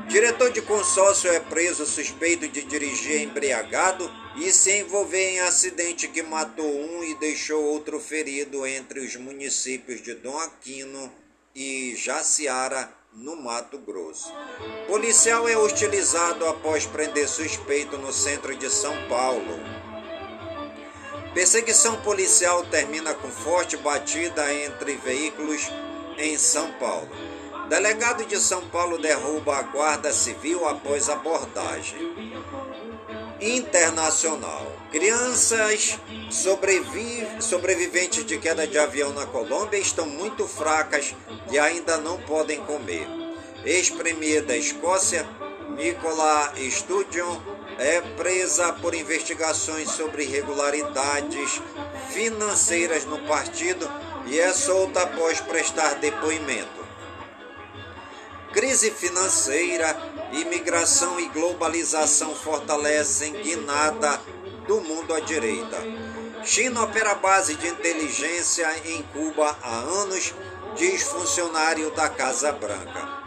Diretor 0.10 0.50
de 0.52 0.60
consórcio 0.64 1.32
é 1.32 1.40
preso 1.40 1.86
suspeito 1.86 2.48
de 2.48 2.64
dirigir 2.64 3.22
embriagado 3.22 4.12
e 4.38 4.52
se 4.52 4.80
envolver 4.80 5.36
em 5.36 5.40
acidente 5.42 6.08
que 6.08 6.24
matou 6.24 6.66
um 6.66 7.04
e 7.04 7.14
deixou 7.20 7.64
outro 7.64 8.00
ferido 8.00 8.66
entre 8.66 9.02
os 9.02 9.16
municípios 9.16 10.02
de 10.02 10.16
Dom 10.16 10.36
Aquino 10.40 11.12
e 11.56 11.96
Jaciara, 11.96 12.92
no 13.14 13.36
Mato 13.36 13.78
Grosso. 13.78 14.34
Policial 14.88 15.48
é 15.48 15.56
hostilizado 15.56 16.44
após 16.48 16.88
prender 16.88 17.28
suspeito 17.28 17.96
no 17.96 18.12
centro 18.12 18.56
de 18.56 18.68
São 18.68 18.96
Paulo. 19.08 19.60
Perseguição 21.36 22.02
policial 22.02 22.66
termina 22.66 23.14
com 23.14 23.30
forte 23.30 23.78
batida 23.78 24.52
entre 24.56 24.96
veículos 24.96 25.70
em 26.18 26.36
São 26.36 26.72
Paulo. 26.80 27.10
Delegado 27.70 28.26
de 28.26 28.40
São 28.40 28.68
Paulo 28.70 28.98
derruba 28.98 29.56
a 29.56 29.62
Guarda 29.62 30.12
Civil 30.12 30.68
após 30.68 31.08
abordagem. 31.08 32.16
Internacional. 33.40 34.66
Crianças 34.92 36.00
sobrevi 36.32 37.28
sobreviventes 37.40 38.26
de 38.26 38.40
queda 38.40 38.66
de 38.66 38.80
avião 38.80 39.14
na 39.14 39.28
Colômbia 39.28 39.78
estão 39.78 40.08
muito 40.08 40.48
fracas 40.48 41.14
e 41.52 41.60
ainda 41.60 41.98
não 41.98 42.20
podem 42.22 42.60
comer. 42.62 43.08
Ex-premier 43.64 44.44
da 44.44 44.58
Escócia, 44.58 45.24
Nicola 45.78 46.52
Sturgeon, 46.72 47.38
é 47.78 48.02
presa 48.18 48.74
por 48.74 48.96
investigações 48.96 49.92
sobre 49.92 50.24
irregularidades 50.24 51.62
financeiras 52.10 53.06
no 53.06 53.20
partido 53.28 53.88
e 54.26 54.40
é 54.40 54.52
solta 54.54 55.04
após 55.04 55.40
prestar 55.40 55.94
depoimento. 56.00 56.79
Crise 58.54 58.90
financeira, 58.90 59.96
imigração 60.32 61.20
e 61.20 61.30
globalização 61.30 62.34
fortalecem 62.34 63.34
guinada 63.34 64.20
do 64.68 64.82
mundo 64.82 65.14
à 65.14 65.20
direita. 65.20 65.78
China 66.44 66.84
opera 66.84 67.14
base 67.14 67.54
de 67.54 67.68
inteligência 67.68 68.68
em 68.86 69.04
Cuba 69.04 69.56
há 69.62 69.76
anos, 69.76 70.34
diz 70.76 71.04
funcionário 71.04 71.92
da 71.92 72.10
Casa 72.10 72.52
Branca. 72.52 73.20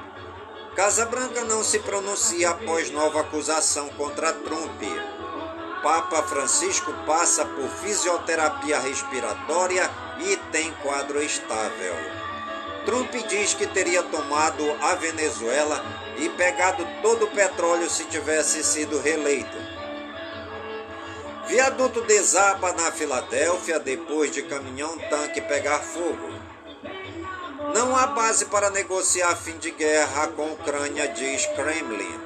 Casa 0.74 1.06
Branca 1.06 1.44
não 1.44 1.62
se 1.62 1.78
pronuncia 1.78 2.50
após 2.50 2.90
nova 2.90 3.20
acusação 3.20 3.90
contra 3.90 4.32
Trump. 4.32 4.82
Papa 5.84 6.22
Francisco 6.24 6.92
passa 7.06 7.44
por 7.44 7.68
fisioterapia 7.84 8.80
respiratória 8.80 9.88
e 10.18 10.36
tem 10.50 10.72
quadro 10.82 11.22
estável. 11.22 12.21
Trump 12.84 13.12
diz 13.28 13.54
que 13.54 13.66
teria 13.66 14.02
tomado 14.02 14.64
a 14.80 14.94
Venezuela 14.94 15.84
e 16.18 16.28
pegado 16.30 16.86
todo 17.00 17.26
o 17.26 17.30
petróleo 17.30 17.88
se 17.88 18.04
tivesse 18.04 18.62
sido 18.64 18.98
reeleito. 19.00 19.56
Viaduto 21.46 22.02
desaba 22.02 22.72
na 22.72 22.90
Filadélfia 22.90 23.78
depois 23.78 24.32
de 24.32 24.42
caminhão-tanque 24.42 25.40
pegar 25.42 25.80
fogo. 25.80 26.30
Não 27.74 27.96
há 27.96 28.06
base 28.08 28.46
para 28.46 28.70
negociar 28.70 29.36
fim 29.36 29.56
de 29.58 29.70
guerra 29.70 30.28
com 30.28 30.52
Ucrânia, 30.52 31.08
diz 31.08 31.46
Kremlin. 31.46 32.20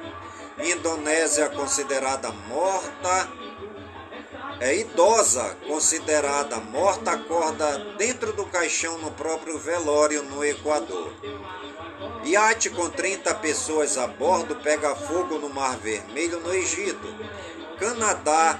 Indonésia 0.59 1.49
considerada 1.49 2.31
morta 2.31 3.29
é 4.59 4.75
idosa, 4.77 5.55
considerada 5.67 6.57
morta, 6.57 7.11
acorda 7.11 7.77
dentro 7.97 8.33
do 8.33 8.45
caixão 8.45 8.97
no 8.97 9.11
próprio 9.11 9.57
velório 9.59 10.23
no 10.23 10.43
Equador. 10.43 11.13
Iate 12.23 12.69
com 12.71 12.89
30 12.89 13.33
pessoas 13.35 13.97
a 13.97 14.07
bordo 14.07 14.55
pega 14.55 14.95
fogo 14.95 15.37
no 15.37 15.49
Mar 15.49 15.77
Vermelho 15.77 16.39
no 16.39 16.53
Egito. 16.53 17.07
Canadá 17.79 18.59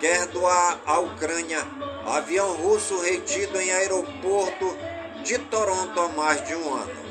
quer 0.00 0.26
doar 0.28 0.80
à 0.86 0.98
Ucrânia 0.98 1.62
avião 2.06 2.54
russo 2.54 3.00
retido 3.00 3.60
em 3.60 3.70
aeroporto 3.70 4.76
de 5.22 5.38
Toronto 5.38 6.00
há 6.00 6.08
mais 6.08 6.44
de 6.46 6.54
um 6.54 6.74
ano. 6.74 7.04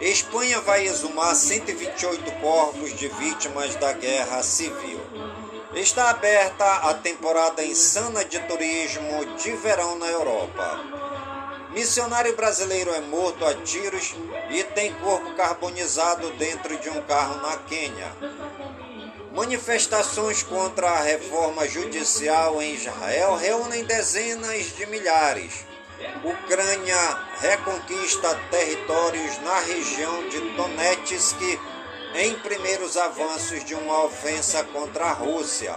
Espanha 0.00 0.60
vai 0.60 0.86
exumar 0.86 1.34
128 1.34 2.30
corpos 2.40 2.94
de 2.94 3.08
vítimas 3.08 3.74
da 3.76 3.92
guerra 3.92 4.42
civil. 4.42 5.00
Está 5.76 6.10
aberta 6.10 6.64
a 6.88 6.94
temporada 6.94 7.64
insana 7.64 8.24
de 8.24 8.38
turismo 8.40 9.26
de 9.36 9.50
verão 9.56 9.98
na 9.98 10.06
Europa. 10.06 10.80
Missionário 11.70 12.36
brasileiro 12.36 12.94
é 12.94 13.00
morto 13.00 13.44
a 13.44 13.54
tiros 13.54 14.14
e 14.50 14.62
tem 14.62 14.92
corpo 14.94 15.34
carbonizado 15.34 16.30
dentro 16.34 16.78
de 16.78 16.88
um 16.88 17.02
carro 17.02 17.42
na 17.42 17.56
Quênia. 17.56 18.12
Manifestações 19.34 20.44
contra 20.44 20.88
a 20.88 21.02
reforma 21.02 21.66
judicial 21.66 22.62
em 22.62 22.74
Israel 22.74 23.34
reúnem 23.34 23.84
dezenas 23.84 24.76
de 24.76 24.86
milhares. 24.86 25.66
Ucrânia 26.22 27.18
reconquista 27.40 28.32
territórios 28.48 29.38
na 29.42 29.58
região 29.58 30.28
de 30.28 30.38
Donetsk 30.56 31.58
em 32.14 32.34
primeiros 32.36 32.96
avanços 32.96 33.64
de 33.64 33.74
uma 33.74 34.04
ofensa 34.04 34.62
contra 34.64 35.06
a 35.06 35.12
Rússia. 35.12 35.74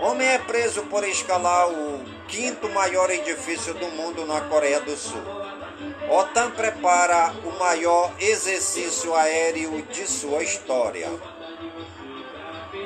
Homem 0.00 0.26
é 0.26 0.38
preso 0.38 0.82
por 0.84 1.06
escalar 1.06 1.68
o 1.68 2.02
quinto 2.26 2.68
maior 2.70 3.10
edifício 3.10 3.74
do 3.74 3.86
mundo 3.88 4.24
na 4.24 4.40
Coreia 4.42 4.80
do 4.80 4.96
Sul. 4.96 5.22
OTAN 6.08 6.50
prepara 6.52 7.34
o 7.44 7.58
maior 7.58 8.10
exercício 8.18 9.14
aéreo 9.14 9.82
de 9.82 10.06
sua 10.06 10.42
história. 10.42 11.10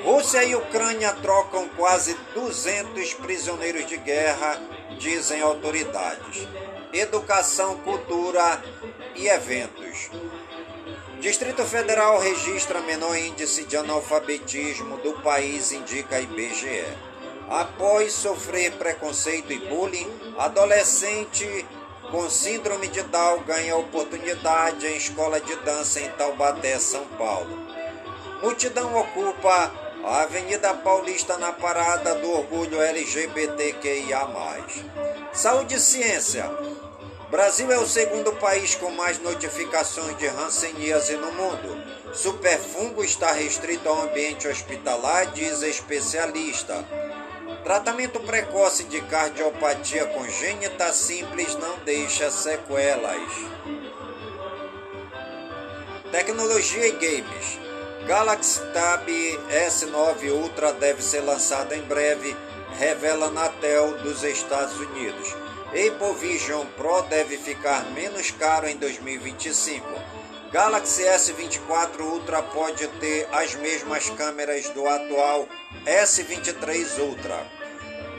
Rússia 0.04 0.42
e 0.44 0.54
Ucrânia 0.54 1.12
trocam 1.14 1.68
quase 1.76 2.14
200 2.34 3.14
prisioneiros 3.14 3.86
de 3.86 3.96
guerra, 3.96 4.60
dizem 4.98 5.40
autoridades. 5.40 6.46
Educação, 6.92 7.78
cultura 7.78 8.62
e 9.14 9.28
eventos. 9.28 10.10
Distrito 11.20 11.64
Federal 11.64 12.20
registra 12.20 12.80
menor 12.80 13.16
índice 13.18 13.64
de 13.64 13.76
analfabetismo 13.76 14.98
do 14.98 15.14
país, 15.14 15.72
indica 15.72 16.20
IBGE. 16.20 16.84
Após 17.50 18.12
sofrer 18.12 18.70
preconceito 18.72 19.52
e 19.52 19.58
bullying, 19.58 20.08
adolescente 20.38 21.66
com 22.12 22.30
síndrome 22.30 22.86
de 22.86 23.02
Down 23.02 23.42
ganha 23.42 23.76
oportunidade 23.76 24.86
em 24.86 24.96
escola 24.96 25.40
de 25.40 25.56
dança 25.56 26.00
em 26.00 26.08
Taubaté, 26.10 26.78
São 26.78 27.04
Paulo. 27.18 27.66
Multidão 28.40 28.96
ocupa 28.96 29.72
a 30.04 30.22
Avenida 30.22 30.72
Paulista 30.72 31.36
na 31.36 31.52
parada 31.52 32.14
do 32.14 32.30
orgulho 32.30 32.80
LGBTQIA+. 32.80 34.28
Saúde 35.32 35.74
e 35.74 35.80
ciência. 35.80 36.48
Brasil 37.30 37.70
é 37.70 37.78
o 37.78 37.86
segundo 37.86 38.32
país 38.36 38.74
com 38.74 38.90
mais 38.90 39.18
notificações 39.18 40.16
de 40.16 40.26
hanseníase 40.26 41.14
no 41.16 41.30
mundo. 41.30 41.82
Superfungo 42.14 43.04
está 43.04 43.32
restrito 43.32 43.86
ao 43.86 44.00
ambiente 44.00 44.48
hospitalar, 44.48 45.30
diz 45.32 45.60
especialista. 45.60 46.82
Tratamento 47.62 48.18
precoce 48.20 48.84
de 48.84 49.02
cardiopatia 49.02 50.06
congênita 50.06 50.90
simples 50.94 51.54
não 51.56 51.78
deixa 51.80 52.30
sequelas. 52.30 53.30
Tecnologia 56.10 56.86
e 56.86 56.92
games. 56.92 57.58
Galaxy 58.06 58.60
Tab 58.72 59.06
S9 59.50 60.30
Ultra 60.32 60.72
deve 60.72 61.02
ser 61.02 61.20
lançado 61.20 61.74
em 61.74 61.82
breve, 61.82 62.34
revela 62.78 63.26
Anatel 63.26 63.98
dos 63.98 64.24
Estados 64.24 64.80
Unidos. 64.80 65.47
Apple 65.68 66.14
Vision 66.14 66.66
Pro 66.78 67.02
deve 67.02 67.36
ficar 67.36 67.84
menos 67.90 68.30
caro 68.30 68.66
em 68.66 68.76
2025. 68.78 69.86
Galaxy 70.50 71.02
S24 71.02 72.00
Ultra 72.00 72.42
pode 72.42 72.88
ter 72.88 73.28
as 73.30 73.54
mesmas 73.54 74.08
câmeras 74.10 74.70
do 74.70 74.88
atual 74.88 75.46
S23 75.84 76.98
Ultra. 77.00 77.46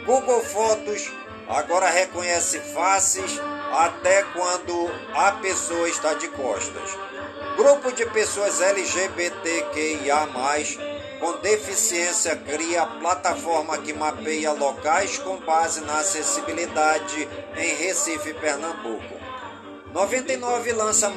Google 0.05 0.41
Fotos 0.41 1.11
agora 1.47 1.89
reconhece 1.89 2.59
faces 2.59 3.39
até 3.71 4.21
quando 4.25 4.87
a 5.15 5.31
pessoa 5.31 5.89
está 5.89 6.13
de 6.13 6.27
costas. 6.27 6.91
Grupo 7.57 7.91
de 7.91 8.05
pessoas 8.05 8.61
LGBTQIA+, 8.61 10.27
com 11.19 11.33
deficiência 11.39 12.35
cria 12.35 12.85
plataforma 12.85 13.77
que 13.77 13.93
mapeia 13.93 14.51
locais 14.53 15.17
com 15.17 15.37
base 15.37 15.81
na 15.81 15.99
acessibilidade 15.99 17.27
em 17.57 17.75
Recife, 17.75 18.33
Pernambuco. 18.33 19.19
99 19.93 20.71
lança 20.71 21.11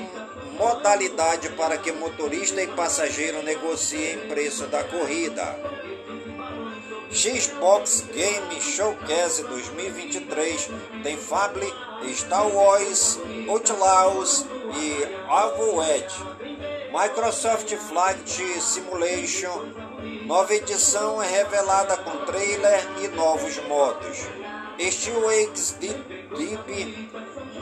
modalidade 0.58 1.50
para 1.50 1.76
que 1.76 1.92
motorista 1.92 2.62
e 2.62 2.66
passageiro 2.68 3.42
negociem 3.42 4.18
preço 4.28 4.66
da 4.66 4.82
corrida. 4.84 5.58
Xbox 7.12 8.06
Game 8.12 8.60
Showcase 8.60 9.42
2023 9.44 10.70
tem 11.02 11.16
Fable, 11.16 11.70
Star 12.14 12.48
Wars, 12.48 13.18
Outlaws 13.48 14.46
e 14.74 15.30
Overwatch. 15.30 16.18
Microsoft 16.90 17.74
Flight 17.76 18.60
Simulation, 18.60 19.72
nova 20.26 20.54
edição 20.54 21.22
é 21.22 21.28
revelada 21.28 21.96
com 21.98 22.24
trailer 22.24 22.86
e 23.02 23.08
novos 23.08 23.58
modos. 23.66 24.18
Steel 24.80 25.20
Wakes 25.20 25.76
Deep, 25.78 27.10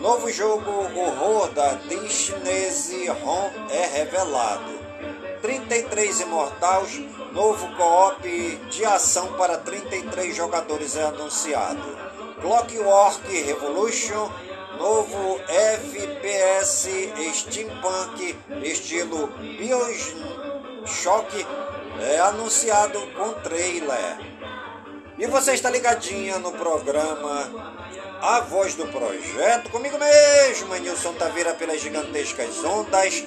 novo 0.00 0.30
jogo 0.30 0.70
horror 0.70 1.48
da 1.50 1.74
Disney 1.74 3.10
Home 3.10 3.70
é 3.70 3.86
revelado. 3.86 4.78
33 5.42 6.20
Imortais, 6.20 7.00
novo 7.32 7.76
co-op 7.76 8.22
de 8.70 8.84
ação 8.84 9.32
para 9.34 9.58
33 9.58 10.34
jogadores 10.36 10.96
é 10.96 11.04
anunciado. 11.04 11.98
Clockwork 12.40 13.42
Revolution, 13.42 14.30
novo 14.78 15.40
FPS 15.48 16.88
steampunk 17.34 18.36
estilo 18.62 19.26
Bioshock 19.58 20.10
é 22.02 22.20
anunciado 22.20 23.00
com 23.16 23.32
trailer. 23.34 24.18
E 25.18 25.26
você 25.26 25.52
está 25.52 25.68
ligadinha 25.70 26.38
no 26.38 26.52
programa 26.52 27.48
A 28.22 28.40
Voz 28.40 28.74
do 28.74 28.86
Projeto, 28.86 29.70
comigo 29.70 29.98
mesmo, 29.98 30.74
Nilson 30.76 31.12
Taveira, 31.14 31.52
pelas 31.54 31.80
gigantescas 31.80 32.64
ondas 32.64 33.24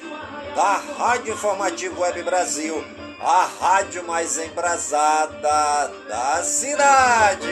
da 0.56 0.82
Rádio 0.98 1.34
Informativo 1.34 2.02
Web 2.02 2.24
Brasil, 2.24 2.84
a 3.20 3.48
rádio 3.60 4.04
mais 4.06 4.38
embrasada 4.38 5.92
da 6.10 6.44
cidade. 6.44 7.48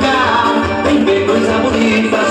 Cá, 0.00 0.82
vem 0.82 1.04
ver 1.04 1.26
coisa 1.26 1.58
bonita, 1.58 2.30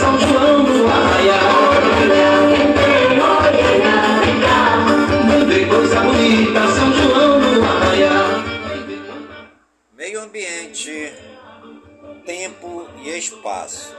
tempo 12.43 12.89
e 12.97 13.17
espaço. 13.17 13.95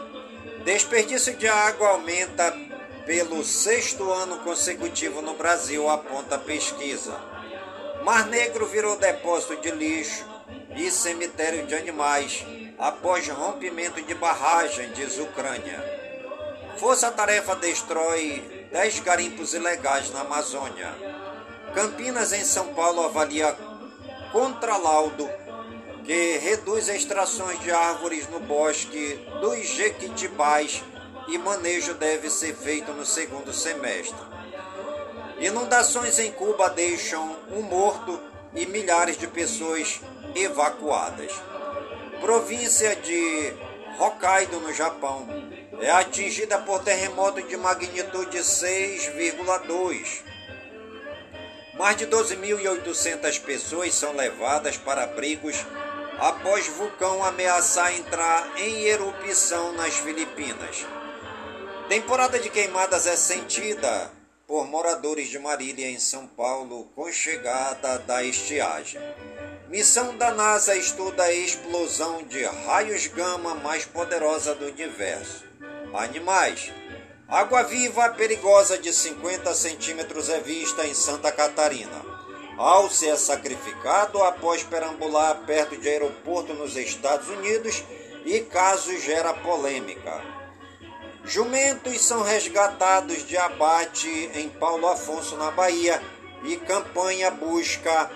Desperdício 0.64 1.34
de 1.34 1.48
água 1.48 1.88
aumenta 1.88 2.54
pelo 3.06 3.42
sexto 3.42 4.12
ano 4.12 4.38
consecutivo 4.40 5.22
no 5.22 5.34
Brasil, 5.34 5.88
aponta 5.88 6.34
a 6.34 6.38
pesquisa. 6.38 7.18
Mar 8.02 8.26
Negro 8.26 8.66
virou 8.66 8.98
depósito 8.98 9.56
de 9.56 9.70
lixo 9.70 10.26
e 10.76 10.90
cemitério 10.90 11.66
de 11.66 11.74
animais 11.74 12.44
após 12.78 13.26
rompimento 13.28 14.02
de 14.02 14.14
barragem, 14.14 14.90
diz 14.92 15.18
Ucrânia. 15.18 15.82
Força 16.76 17.10
Tarefa 17.10 17.56
destrói 17.56 18.68
10 18.70 19.00
garimpos 19.00 19.54
ilegais 19.54 20.10
na 20.10 20.20
Amazônia. 20.20 20.92
Campinas, 21.74 22.32
em 22.34 22.44
São 22.44 22.74
Paulo, 22.74 23.04
avalia 23.04 23.56
contralaudo 24.32 25.30
que 26.04 26.38
reduz 26.38 26.88
extrações 26.88 27.58
de 27.60 27.70
árvores 27.70 28.28
no 28.28 28.38
bosque 28.40 29.18
dos 29.40 29.66
Jequitibás 29.66 30.82
e 31.28 31.38
manejo 31.38 31.94
deve 31.94 32.28
ser 32.28 32.54
feito 32.54 32.92
no 32.92 33.06
segundo 33.06 33.52
semestre. 33.52 34.18
Inundações 35.40 36.18
em 36.18 36.30
Cuba 36.32 36.68
deixam 36.68 37.36
um 37.50 37.62
morto 37.62 38.20
e 38.54 38.66
milhares 38.66 39.16
de 39.16 39.26
pessoas 39.26 40.00
evacuadas. 40.34 41.32
Província 42.20 42.94
de 42.96 43.52
Hokkaido, 43.98 44.60
no 44.60 44.72
Japão, 44.72 45.26
é 45.80 45.90
atingida 45.90 46.58
por 46.58 46.82
terremoto 46.82 47.42
de 47.42 47.56
magnitude 47.56 48.38
6,2. 48.38 50.22
Mais 51.74 51.96
de 51.96 52.06
12.800 52.06 53.40
pessoas 53.40 53.94
são 53.94 54.12
levadas 54.14 54.76
para 54.76 55.04
abrigos 55.04 55.64
após 56.18 56.66
vulcão 56.68 57.24
ameaçar 57.24 57.94
entrar 57.94 58.58
em 58.58 58.84
erupção 58.84 59.72
nas 59.72 59.94
Filipinas. 59.96 60.86
Temporada 61.88 62.38
de 62.38 62.48
queimadas 62.48 63.06
é 63.06 63.16
sentida 63.16 64.10
por 64.46 64.66
moradores 64.66 65.28
de 65.28 65.38
Marília, 65.38 65.90
em 65.90 65.98
São 65.98 66.26
Paulo, 66.26 66.84
com 66.94 67.10
chegada 67.10 67.98
da 68.00 68.22
estiagem. 68.22 69.00
Missão 69.68 70.16
da 70.16 70.30
NASA 70.32 70.76
estuda 70.76 71.24
a 71.24 71.32
explosão 71.32 72.22
de 72.22 72.44
raios 72.44 73.06
gama 73.06 73.54
mais 73.54 73.84
poderosa 73.84 74.54
do 74.54 74.66
universo. 74.66 75.44
Animais. 75.94 76.72
Água 77.26 77.62
viva 77.62 78.10
perigosa 78.10 78.78
de 78.78 78.92
50 78.92 79.52
centímetros 79.54 80.28
é 80.28 80.40
vista 80.40 80.86
em 80.86 80.94
Santa 80.94 81.32
Catarina. 81.32 82.13
Alce 82.56 83.08
é 83.08 83.16
sacrificado 83.16 84.22
após 84.22 84.62
perambular 84.62 85.42
perto 85.44 85.76
de 85.76 85.88
aeroporto 85.88 86.54
nos 86.54 86.76
Estados 86.76 87.28
Unidos 87.28 87.82
e 88.24 88.40
caso 88.40 88.96
gera 89.00 89.34
polêmica. 89.34 90.22
Jumentos 91.24 92.00
são 92.02 92.22
resgatados 92.22 93.26
de 93.26 93.36
abate 93.36 94.30
em 94.34 94.48
Paulo 94.48 94.86
Afonso, 94.86 95.36
na 95.36 95.50
Bahia, 95.50 96.00
e 96.44 96.56
campanha 96.58 97.30
busca 97.30 98.10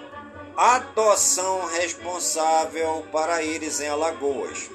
adoção 0.57 1.67
responsável 1.67 3.07
para 3.11 3.43
eles 3.43 3.81
em 3.81 3.89
Alagoas. 3.89 4.71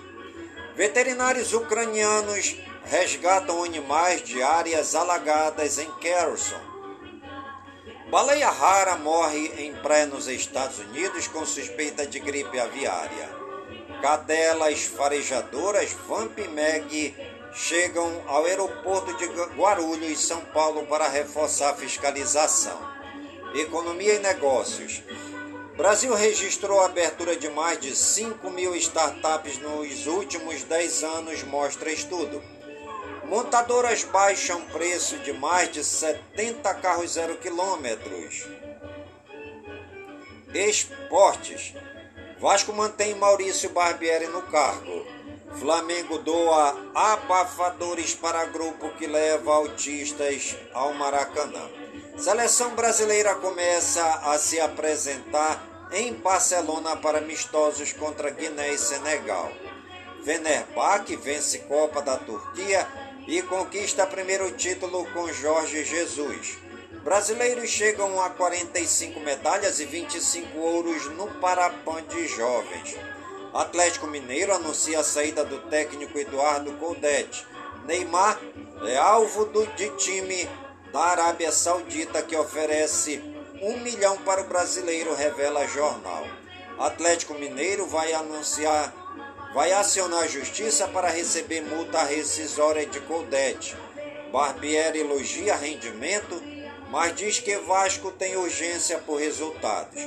Veterinários 0.76 1.54
ucranianos 1.54 2.58
resgatam 2.84 3.64
animais 3.64 4.24
de 4.24 4.42
áreas 4.42 4.96
alagadas 4.96 5.78
em 5.78 5.90
Kherson. 6.00 6.73
Baleia 8.14 8.52
rara 8.52 8.96
morre 8.98 9.52
em 9.58 9.74
praia 9.74 10.06
nos 10.06 10.28
Estados 10.28 10.78
Unidos 10.78 11.28
com 11.28 11.44
suspeita 11.48 12.06
de 12.06 12.20
gripe 12.20 12.60
aviária. 12.60 13.28
Cadelas 14.04 14.84
farejadoras 14.84 15.94
Vamp 16.08 16.38
Meg 16.52 17.16
chegam 17.56 18.24
ao 18.28 18.46
aeroporto 18.46 19.18
de 19.18 19.26
Guarulhos, 19.58 20.20
São 20.20 20.42
Paulo, 20.42 20.86
para 20.86 21.08
reforçar 21.08 21.72
a 21.72 21.76
fiscalização. 21.76 22.80
Economia 23.56 24.14
e 24.14 24.20
negócios. 24.20 25.02
Brasil 25.76 26.14
registrou 26.14 26.82
a 26.82 26.86
abertura 26.86 27.36
de 27.36 27.50
mais 27.50 27.80
de 27.80 27.96
5 27.96 28.48
mil 28.52 28.76
startups 28.76 29.58
nos 29.58 30.06
últimos 30.06 30.62
10 30.62 31.04
anos, 31.04 31.42
mostra 31.42 31.92
estudo. 31.92 32.44
Montadoras 33.26 34.04
baixam 34.04 34.62
preço 34.66 35.18
de 35.20 35.34
mais 35.34 35.72
de 35.72 35.84
70 35.84 36.74
carros 36.76 37.12
zero 37.12 37.38
quilômetros. 37.38 38.48
Esportes. 40.54 41.74
Vasco 42.40 42.74
mantém 42.74 43.16
Maurício 43.16 43.70
Barbieri 43.70 44.28
no 44.28 44.42
cargo. 44.44 45.06
Flamengo 45.60 46.18
doa 46.18 46.76
abafadores 46.94 48.14
para 48.14 48.46
grupo 48.46 48.90
que 48.98 49.08
leva 49.08 49.54
autistas 49.54 50.56
ao 50.74 50.94
Maracanã. 50.94 51.70
Seleção 52.18 52.76
brasileira 52.76 53.36
começa 53.36 54.04
a 54.04 54.38
se 54.38 54.60
apresentar 54.60 55.90
em 55.92 56.14
Barcelona 56.14 56.96
para 56.98 57.20
amistosos 57.20 57.94
contra 57.94 58.30
Guiné 58.30 58.74
e 58.74 58.78
Senegal. 58.78 59.52
Fenerbahçe 60.24 61.16
vence 61.16 61.60
Copa 61.60 62.02
da 62.02 62.18
Turquia 62.18 62.88
e 63.28 63.42
conquista 63.42 64.06
primeiro 64.06 64.52
título 64.52 65.06
com 65.14 65.32
Jorge 65.32 65.84
Jesus. 65.84 66.58
Brasileiros 67.04 67.70
chegam 67.70 68.22
a 68.22 68.30
45 68.30 69.20
medalhas 69.20 69.80
e 69.80 69.86
25 69.86 70.58
ouros 70.58 71.10
no 71.12 71.28
Parapan 71.40 72.04
de 72.04 72.28
Jovens. 72.28 72.96
Atlético 73.54 74.08
Mineiro 74.08 74.54
anuncia 74.54 75.00
a 75.00 75.04
saída 75.04 75.44
do 75.46 75.60
técnico 75.70 76.18
Eduardo 76.18 76.74
Coudet. 76.74 77.46
Neymar 77.86 78.40
é 78.88 78.98
alvo 78.98 79.46
do, 79.46 79.66
de 79.68 79.90
time 79.98 80.50
da 80.92 81.02
Arábia 81.02 81.52
Saudita 81.52 82.22
que 82.22 82.36
oferece 82.36 83.22
um 83.62 83.80
milhão 83.80 84.18
para 84.18 84.42
o 84.42 84.48
brasileiro, 84.48 85.14
revela 85.14 85.68
jornal. 85.68 86.26
Atlético 86.80 87.34
Mineiro 87.36 87.86
vai 87.86 88.14
anunciar, 88.14 88.94
vai 89.54 89.72
acionar 89.72 90.24
a 90.24 90.28
justiça 90.28 90.88
para 90.88 91.10
receber 91.10 91.62
multa 91.62 92.02
rescisória 92.04 92.88
de 92.88 93.00
Coudet. 93.02 93.78
Barbieri 94.32 95.02
elogia 95.02 95.56
rendimento, 95.56 96.42
mas 96.90 97.16
diz 97.16 97.40
que 97.40 97.56
Vasco 97.58 98.12
tem 98.12 98.36
urgência 98.36 98.98
por 98.98 99.20
resultados. 99.20 100.02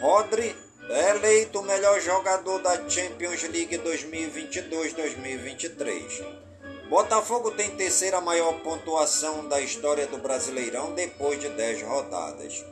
Rodri 0.00 0.56
é 0.88 1.10
eleito 1.10 1.60
o 1.60 1.62
melhor 1.62 2.00
jogador 2.00 2.58
da 2.60 2.88
Champions 2.88 3.42
League 3.42 3.76
2022-2023. 3.78 6.42
Botafogo 6.88 7.50
tem 7.50 7.76
terceira 7.76 8.18
maior 8.20 8.60
pontuação 8.60 9.46
da 9.46 9.60
história 9.60 10.06
do 10.06 10.16
Brasileirão 10.18 10.94
depois 10.94 11.38
de 11.38 11.50
10 11.50 11.82
rodadas. 11.82 12.64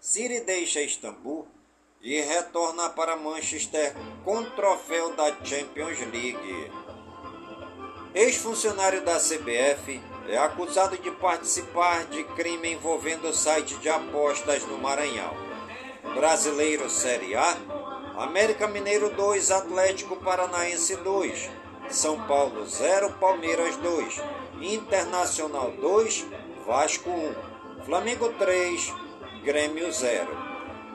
City 0.00 0.40
deixa 0.40 0.82
Istambul 0.82 1.46
e 2.06 2.20
retorna 2.20 2.88
para 2.88 3.16
Manchester 3.16 3.92
com 4.24 4.44
troféu 4.44 5.12
da 5.16 5.26
Champions 5.42 5.98
League. 5.98 6.70
Ex-funcionário 8.14 9.02
da 9.02 9.16
CBF 9.16 10.00
é 10.28 10.38
acusado 10.38 10.96
de 10.98 11.10
participar 11.10 12.04
de 12.04 12.22
crime 12.22 12.74
envolvendo 12.74 13.26
o 13.26 13.34
site 13.34 13.74
de 13.78 13.88
apostas 13.88 14.62
no 14.62 14.78
Maranhão. 14.78 15.34
Brasileiro 16.14 16.88
Série 16.88 17.34
A, 17.34 17.56
América 18.18 18.68
Mineiro 18.68 19.10
2, 19.10 19.50
Atlético 19.50 20.14
Paranaense 20.14 20.94
2, 20.94 21.50
São 21.90 22.24
Paulo 22.28 22.64
0, 22.66 23.14
Palmeiras 23.14 23.76
2, 23.78 24.22
Internacional 24.60 25.72
2, 25.72 26.24
Vasco 26.64 27.10
1, 27.10 27.84
Flamengo 27.84 28.32
3, 28.34 28.94
Grêmio 29.42 29.92
0, 29.92 30.45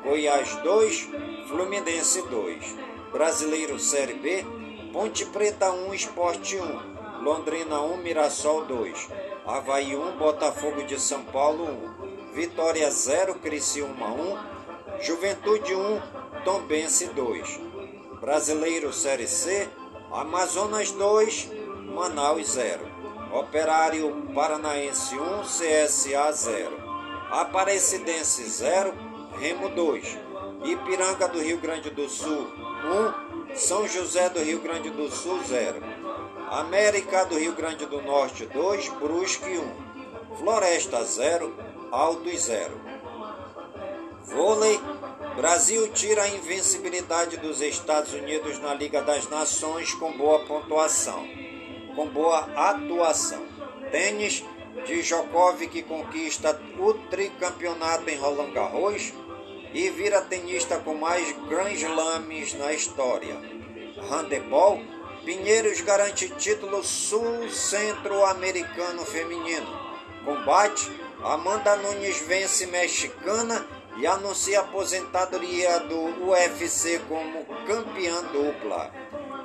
Goiás 0.04 0.56
2, 0.64 1.10
Fluminense 1.48 2.24
2, 2.24 2.76
Brasileiro 3.12 3.78
Série 3.78 4.16
B, 4.16 4.44
Ponte 4.92 5.26
Preta 5.28 5.72
1, 5.72 5.94
Esporte 5.94 6.58
1, 6.58 7.22
Londrina 7.22 7.82
1, 7.82 7.98
Mirassol 7.98 8.66
2, 8.66 9.10
Havaí 9.46 9.96
1, 9.96 10.18
Botafogo 10.18 10.84
de 10.84 11.00
São 11.00 11.24
Paulo 11.26 11.66
1, 11.66 12.34
Vitória 12.34 12.90
0, 12.90 13.36
Criciúma 13.36 14.08
1, 14.08 15.04
Juventude 15.04 15.76
1, 15.76 16.02
Tombense 16.44 17.08
2, 17.10 17.60
Brasileiro 18.20 18.92
Série 18.92 19.28
C, 19.28 19.70
Amazonas 20.12 20.92
2, 20.92 21.52
Manaus 21.94 22.48
0, 22.54 22.80
Operário 23.34 24.28
Paranaense 24.34 25.16
1, 25.16 25.44
CSA 25.44 26.32
0, 26.32 26.72
Aparecidense 27.30 28.44
0, 28.44 29.11
Remo 29.40 29.70
2, 29.70 30.18
Ipiranga 30.64 31.28
do 31.28 31.40
Rio 31.40 31.58
Grande 31.60 31.90
do 31.90 32.08
Sul 32.10 32.48
1, 33.50 33.56
São 33.56 33.88
José 33.88 34.30
do 34.30 34.40
Rio 34.40 34.60
Grande 34.60 34.90
do 34.90 35.10
Sul 35.10 35.42
0, 35.44 35.82
América 36.50 37.26
do 37.26 37.38
Rio 37.38 37.54
Grande 37.54 37.86
do 37.86 38.02
Norte 38.02 38.46
2, 38.46 38.90
Brusque 39.00 39.58
1, 39.58 40.36
Floresta 40.38 41.04
0, 41.04 41.54
Altos 41.92 42.42
0. 42.42 42.72
Vôlei, 44.26 44.80
Brasil 45.36 45.88
tira 45.94 46.24
a 46.24 46.30
invencibilidade 46.30 47.38
dos 47.38 47.62
Estados 47.62 48.14
Unidos 48.14 48.60
na 48.60 48.74
Liga 48.74 49.02
das 49.02 49.30
Nações 49.30 49.94
com 49.94 50.12
boa 50.14 50.40
pontuação, 50.46 51.28
com 51.96 52.08
boa 52.08 52.40
atuação. 52.56 53.44
Tênis, 53.92 54.44
Djokovic 54.86 55.84
conquista 55.84 56.60
o 56.80 56.94
tricampeonato 56.94 58.10
em 58.10 58.18
Roland 58.18 58.52
Garros 58.52 59.14
e 59.74 59.90
vira 59.90 60.22
tenista 60.22 60.78
com 60.78 60.96
mais 60.96 61.32
Grand 61.48 61.72
Slams 61.72 62.54
na 62.56 62.74
história. 62.74 63.40
Handebol, 64.10 64.82
Pinheiros 65.24 65.80
garante 65.82 66.28
título 66.30 66.84
sul-centro-americano 66.84 69.06
feminino. 69.06 69.80
Combate, 70.26 70.92
Amanda 71.24 71.76
Nunes 71.76 72.20
vence 72.22 72.66
mexicana 72.66 73.64
e 73.98 74.08
anuncia 74.08 74.62
aposentadoria 74.62 75.80
do 75.82 76.28
UFC 76.28 77.00
como 77.08 77.46
campeã 77.68 78.24
dupla. 78.24 78.92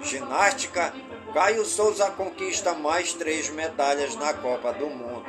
Ginástica, 0.01 0.95
Caio 1.37 1.67
Souza 1.67 2.11
conquista 2.13 2.73
mais 2.73 3.13
três 3.13 3.51
medalhas 3.51 4.17
na 4.17 4.33
Copa 4.33 4.73
do 4.73 4.87
Mundo. 4.87 5.27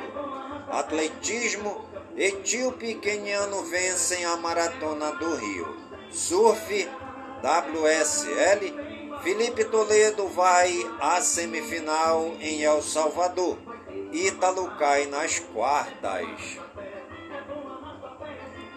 Atletismo, 0.70 1.84
Etíope 2.16 2.86
e 2.86 2.94
Keniano 2.94 3.62
vencem 3.64 4.24
a 4.24 4.34
Maratona 4.34 5.12
do 5.16 5.34
Rio. 5.34 5.76
Surf, 6.10 6.88
WSL, 7.42 9.20
Felipe 9.22 9.66
Toledo 9.66 10.26
vai 10.28 10.72
à 10.98 11.20
semifinal 11.20 12.34
em 12.40 12.62
El 12.62 12.80
Salvador. 12.80 13.58
Ítalo 14.10 14.78
cai 14.78 15.04
nas 15.04 15.38
quartas. 15.38 16.58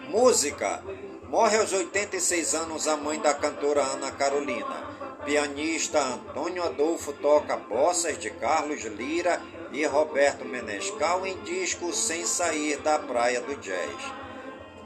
Música. 0.06 0.82
Morre 1.30 1.56
aos 1.56 1.72
86 1.72 2.54
anos 2.54 2.86
a 2.86 2.98
mãe 2.98 3.18
da 3.18 3.32
cantora 3.32 3.80
Ana 3.84 4.10
Carolina. 4.10 4.91
Pianista 5.24 6.00
Antônio 6.00 6.64
Adolfo 6.64 7.12
toca 7.12 7.56
bossas 7.56 8.18
de 8.18 8.28
Carlos 8.28 8.82
Lira 8.82 9.40
e 9.72 9.86
Roberto 9.86 10.44
Menescal 10.44 11.24
em 11.24 11.38
disco 11.42 11.92
Sem 11.92 12.26
Sair 12.26 12.78
da 12.78 12.98
Praia 12.98 13.40
do 13.40 13.54
Jazz. 13.56 14.12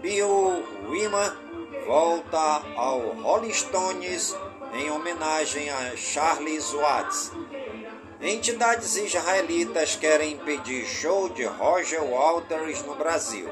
Bill 0.02 0.62
Wyman 0.88 1.34
volta 1.86 2.62
ao 2.76 3.14
Rolling 3.14 3.52
Stones 3.52 4.36
em 4.74 4.90
homenagem 4.90 5.70
a 5.70 5.96
Charles 5.96 6.70
Watts. 6.72 7.32
Entidades 8.20 8.94
israelitas 8.96 9.96
querem 9.96 10.34
impedir 10.34 10.84
show 10.84 11.30
de 11.30 11.44
Roger 11.44 12.04
Waters 12.04 12.82
no 12.82 12.94
Brasil. 12.94 13.48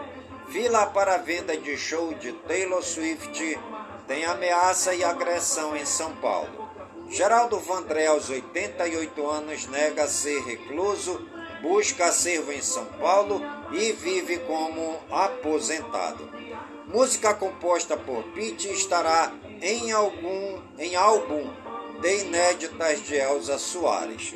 Fila 0.51 0.87
para 0.87 1.17
venda 1.17 1.57
de 1.57 1.79
show 1.79 2.13
de 2.13 2.33
Taylor 2.33 2.83
Swift 2.83 3.59
tem 4.07 4.27
ameaça 4.27 4.95
e 4.95 5.03
agressão 5.03 5.75
em 5.75 5.87
São 5.87 6.15
Paulo. 6.17 6.64
Geraldo 7.09 7.59
Vandré, 7.61 8.07
aos 8.07 8.29
88 8.29 9.31
anos, 9.31 9.67
nega 9.67 10.09
ser 10.09 10.43
recluso, 10.43 11.21
busca 11.63 12.07
acervo 12.07 12.53
em 12.53 12.61
São 12.61 12.85
Paulo 13.01 13.41
e 13.73 13.93
vive 13.93 14.39
como 14.39 14.99
aposentado. 15.11 16.29
Música 16.87 17.35
composta 17.35 17.97
por 17.97 18.23
Pete 18.35 18.71
estará 18.73 19.33
em 19.61 19.93
algum 19.93 20.61
em 20.79 20.97
álbum 20.97 21.51
de 22.01 22.21
inéditas 22.21 23.03
de 23.03 23.17
Elza 23.17 23.59
Soares. 23.59 24.35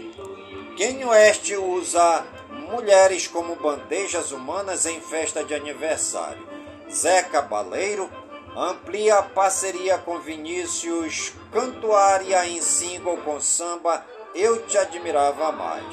Kanye 0.77 1.05
West 1.05 1.51
usa 1.51 2.27
mulheres 2.71 3.27
como 3.27 3.57
bandejas 3.57 4.33
humanas 4.33 4.87
em 4.87 5.01
festa 5.01 5.43
de 5.43 5.55
aniversário. 5.55 6.47
Zeca 6.91 7.43
Baleiro 7.43 8.09
amplia 8.57 9.19
a 9.19 9.23
parceria 9.23 9.99
com 9.99 10.19
Vinícius 10.19 11.33
Cantuária 11.53 12.47
em 12.47 12.61
single 12.61 13.17
com 13.19 13.41
samba 13.41 14.05
Eu 14.35 14.67
Te 14.67 14.77
Admirava 14.77 15.51
Mais. 15.51 15.85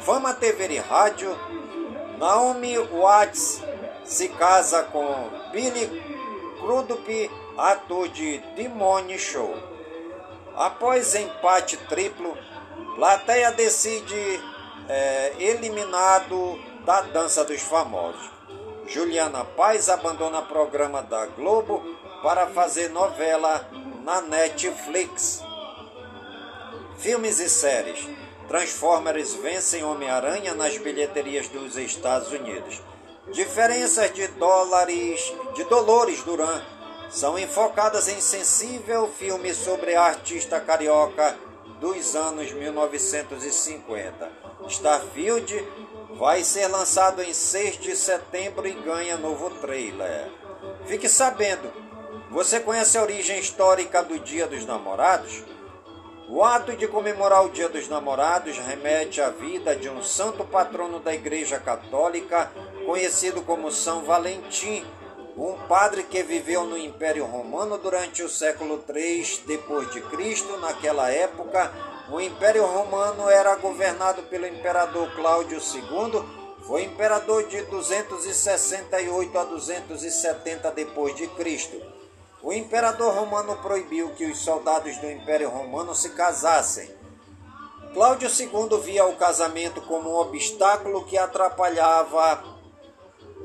Fama 0.00 0.32
TV 0.32 0.68
e 0.68 0.78
Rádio, 0.78 1.38
Naomi 2.18 2.78
Watts 2.78 3.62
se 4.04 4.28
casa 4.28 4.82
com 4.84 5.28
Billy 5.52 6.02
Crudup 6.58 7.30
ator 7.58 8.08
de 8.08 8.38
Demone 8.56 9.18
Show. 9.18 9.54
Após 10.56 11.14
empate 11.14 11.76
triplo, 11.76 12.36
plateia 12.96 13.52
decide 13.52 14.40
é, 14.88 15.34
eliminado 15.38 16.58
da 16.86 17.02
Dança 17.02 17.44
dos 17.44 17.60
Famosos. 17.60 18.30
Juliana 18.86 19.44
Paz 19.44 19.88
abandona 19.90 20.40
programa 20.42 21.02
da 21.02 21.26
Globo 21.26 21.82
para 22.22 22.46
fazer 22.46 22.88
novela 22.88 23.64
na 24.10 24.22
Netflix. 24.22 25.40
Filmes 26.98 27.38
e 27.38 27.48
séries. 27.48 28.08
Transformers 28.48 29.34
vencem 29.34 29.84
Homem-Aranha 29.84 30.52
nas 30.52 30.76
bilheterias 30.76 31.46
dos 31.46 31.76
Estados 31.76 32.32
Unidos. 32.32 32.82
Diferenças 33.30 34.12
de 34.12 34.26
dólares 34.26 35.32
de 35.54 35.62
Dolores 35.62 36.24
Duran 36.24 36.60
são 37.08 37.38
enfocadas 37.38 38.08
em 38.08 38.20
sensível 38.20 39.08
filme 39.16 39.54
sobre 39.54 39.94
a 39.94 40.02
artista 40.02 40.58
carioca 40.58 41.38
dos 41.78 42.16
anos 42.16 42.50
1950. 42.50 44.28
Starfield 44.66 45.68
vai 46.18 46.42
ser 46.42 46.66
lançado 46.66 47.22
em 47.22 47.32
6 47.32 47.78
de 47.78 47.94
setembro 47.94 48.66
e 48.66 48.72
ganha 48.72 49.16
novo 49.16 49.50
trailer. 49.50 50.28
Fique 50.86 51.08
sabendo, 51.08 51.72
você 52.30 52.60
conhece 52.60 52.96
a 52.96 53.02
origem 53.02 53.40
histórica 53.40 54.04
do 54.04 54.16
Dia 54.20 54.46
dos 54.46 54.64
Namorados? 54.64 55.42
O 56.28 56.44
ato 56.44 56.76
de 56.76 56.86
comemorar 56.86 57.44
o 57.44 57.50
Dia 57.50 57.68
dos 57.68 57.88
Namorados 57.88 58.56
remete 58.56 59.20
à 59.20 59.30
vida 59.30 59.74
de 59.74 59.88
um 59.88 60.00
santo 60.00 60.44
patrono 60.44 61.00
da 61.00 61.12
Igreja 61.12 61.58
Católica, 61.58 62.48
conhecido 62.86 63.42
como 63.42 63.72
São 63.72 64.04
Valentim, 64.04 64.86
um 65.36 65.54
padre 65.66 66.04
que 66.04 66.22
viveu 66.22 66.62
no 66.62 66.78
Império 66.78 67.24
Romano 67.24 67.76
durante 67.76 68.22
o 68.22 68.28
século 68.28 68.84
III 68.88 69.42
depois 69.48 69.90
de 69.90 70.00
Cristo. 70.02 70.56
Naquela 70.58 71.10
época, 71.10 71.72
o 72.12 72.20
Império 72.20 72.64
Romano 72.64 73.28
era 73.28 73.56
governado 73.56 74.22
pelo 74.24 74.46
imperador 74.46 75.12
Cláudio 75.16 75.58
II. 75.58 76.22
Foi 76.64 76.84
imperador 76.84 77.48
de 77.48 77.60
268 77.62 79.36
a 79.36 79.44
270 79.44 80.70
depois 80.70 81.16
de 81.16 81.26
Cristo. 81.26 81.99
O 82.42 82.52
imperador 82.52 83.14
romano 83.14 83.56
proibiu 83.56 84.10
que 84.10 84.24
os 84.24 84.38
soldados 84.38 84.96
do 84.96 85.10
Império 85.10 85.50
Romano 85.50 85.94
se 85.94 86.10
casassem. 86.10 86.90
Cláudio 87.92 88.28
II 88.28 88.80
via 88.80 89.04
o 89.04 89.16
casamento 89.16 89.82
como 89.82 90.10
um 90.10 90.16
obstáculo 90.16 91.04
que 91.04 91.18
atrapalhava 91.18 92.42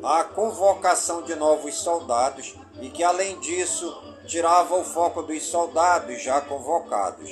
a 0.02 0.24
convocação 0.24 1.24
de 1.24 1.36
novos 1.36 1.76
soldados 1.76 2.56
e 2.80 2.90
que, 2.90 3.04
além 3.04 3.38
disso, 3.40 4.16
tirava 4.26 4.76
o 4.76 4.86
foco 4.86 5.24
dos 5.24 5.44
soldados 5.44 6.22
já 6.22 6.40
convocados. 6.40 7.30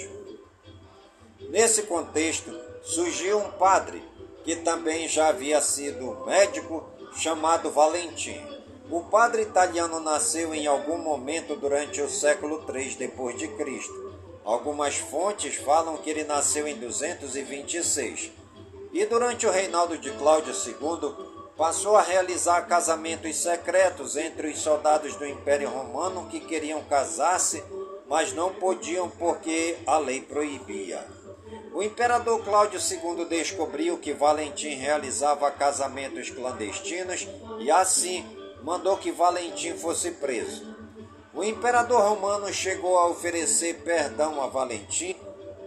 Nesse 1.50 1.84
contexto, 1.84 2.52
surgiu 2.84 3.38
um 3.40 3.52
padre, 3.52 4.04
que 4.44 4.58
também 4.58 5.08
já 5.08 5.30
havia 5.30 5.62
sido 5.62 6.26
médico, 6.26 6.84
chamado 7.16 7.72
Valentim. 7.72 8.53
O 8.94 9.02
padre 9.02 9.42
italiano 9.42 10.00
nasceu 10.00 10.54
em 10.54 10.68
algum 10.68 11.00
momento 11.00 11.56
durante 11.56 12.00
o 12.00 12.08
século 12.08 12.64
III 12.72 12.94
depois 12.94 13.36
de 13.36 13.48
Cristo. 13.48 14.14
Algumas 14.46 14.98
fontes 14.98 15.56
falam 15.56 15.98
que 15.98 16.12
ele 16.12 16.24
nasceu 16.24 16.68
em 16.68 16.76
226. 16.76 18.32
E 18.94 19.04
durante 19.08 19.48
o 19.48 19.50
reinado 19.50 19.98
de 19.98 20.12
Cláudio 20.12 20.54
II, 20.54 21.12
passou 21.58 21.98
a 21.98 22.04
realizar 22.04 22.68
casamentos 22.68 23.36
secretos 23.36 24.16
entre 24.16 24.50
os 24.50 24.60
soldados 24.60 25.16
do 25.16 25.26
Império 25.26 25.72
Romano 25.72 26.30
que 26.30 26.40
queriam 26.40 26.84
casar-se, 26.84 27.64
mas 28.08 28.32
não 28.32 28.54
podiam 28.54 29.10
porque 29.10 29.76
a 29.88 29.98
lei 29.98 30.22
proibia. 30.22 31.04
O 31.74 31.82
imperador 31.82 32.44
Cláudio 32.44 32.80
II 32.80 33.26
descobriu 33.26 33.98
que 33.98 34.14
Valentim 34.14 34.76
realizava 34.76 35.50
casamentos 35.50 36.30
clandestinos 36.30 37.28
e 37.58 37.72
assim 37.72 38.43
mandou 38.64 38.98
que 38.98 39.12
Valentim 39.12 39.74
fosse 39.78 40.12
preso. 40.12 40.76
O 41.34 41.44
imperador 41.44 42.02
romano 42.02 42.52
chegou 42.52 42.98
a 42.98 43.08
oferecer 43.08 43.82
perdão 43.84 44.42
a 44.42 44.48
Valentim 44.48 45.16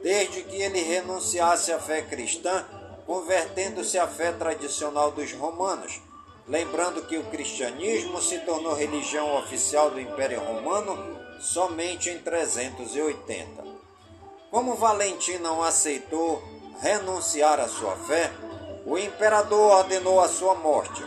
desde 0.03 0.43
que 0.43 0.57
ele 0.57 0.81
renunciasse 0.81 1.73
à 1.73 1.79
fé 1.79 2.03
cristã 2.03 2.65
convertendo-se 3.07 3.99
à 3.99 4.09
fé 4.09 4.33
tradicional 4.33 5.13
dos 5.13 5.33
romanos, 5.33 6.01
lembrando 6.47 7.07
que 7.07 7.17
o 7.17 7.25
cristianismo 7.25 8.21
se 8.21 8.41
tornou 8.41 8.75
religião 8.75 9.37
oficial 9.39 9.91
do 9.91 10.01
Império 10.01 10.41
Romano 10.41 11.17
somente 11.41 12.11
em 12.11 12.19
380. 12.19 13.65
Como 14.51 14.75
Valentim 14.75 15.39
não 15.39 15.63
aceitou 15.63 16.43
renunciar 16.81 17.61
à 17.61 17.69
sua 17.69 17.97
fé, 17.97 18.33
o 18.85 18.99
imperador 18.99 19.79
ordenou 19.79 20.21
a 20.21 20.29
sua 20.29 20.55
morte. 20.57 21.05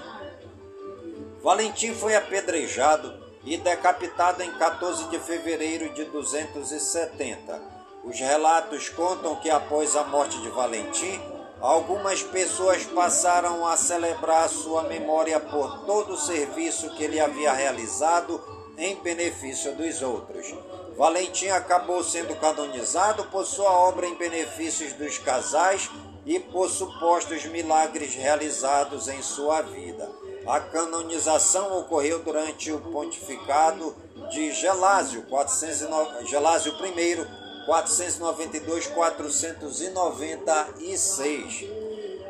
Valentim 1.42 1.94
foi 1.94 2.16
apedrejado 2.16 3.14
e 3.44 3.58
decapitado 3.58 4.44
em 4.44 4.52
14 4.58 5.10
de 5.10 5.20
fevereiro 5.20 5.94
de 5.94 6.06
270. 6.06 7.62
Os 8.04 8.20
relatos 8.20 8.90
contam 8.90 9.36
que 9.38 9.50
após 9.50 9.96
a 9.96 10.04
morte 10.04 10.40
de 10.42 10.50
Valentim, 10.50 11.20
Algumas 11.62 12.24
pessoas 12.24 12.86
passaram 12.86 13.68
a 13.68 13.76
celebrar 13.76 14.48
sua 14.48 14.84
memória 14.84 15.42
por 15.42 15.86
todo 15.86 16.14
o 16.14 16.18
serviço 16.18 16.90
que 16.92 17.04
ele 17.04 17.20
havia 17.20 17.52
realizado 17.52 18.42
em 18.78 18.96
benefício 18.96 19.76
dos 19.76 20.02
outros. 20.02 20.54
Valentim 20.96 21.50
acabou 21.50 22.02
sendo 22.02 22.34
canonizado 22.38 23.26
por 23.26 23.46
sua 23.46 23.74
obra 23.74 24.08
em 24.08 24.16
benefícios 24.16 24.94
dos 24.94 25.18
casais 25.18 25.90
e 26.26 26.40
por 26.40 26.70
supostos 26.70 27.44
milagres 27.46 28.16
realizados 28.16 29.10
em 29.10 29.22
sua 29.22 29.62
vida. 29.62 30.10
A 30.48 30.60
canonização 30.60 31.80
ocorreu 31.80 32.20
durante 32.20 32.72
o 32.72 32.80
pontificado 32.80 33.96
de 34.32 34.52
Gelásio, 34.52 35.22
409, 35.24 36.26
Gelásio 36.26 36.74
I, 36.74 37.28
492, 37.66 38.88
496. 38.88 41.66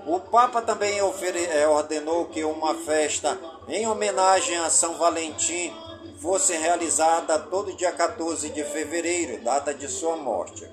O 0.06 0.20
Papa 0.20 0.62
também 0.62 1.00
é, 1.00 1.68
ordenou 1.68 2.26
que 2.26 2.44
uma 2.44 2.76
festa 2.76 3.40
em 3.68 3.88
homenagem 3.88 4.58
a 4.58 4.70
São 4.70 4.98
Valentim 4.98 5.74
fosse 6.22 6.56
realizada 6.58 7.40
todo 7.40 7.74
dia 7.74 7.92
14 7.92 8.50
de 8.50 8.64
fevereiro, 8.64 9.44
data 9.44 9.74
de 9.74 9.88
sua 9.88 10.16
morte. 10.18 10.68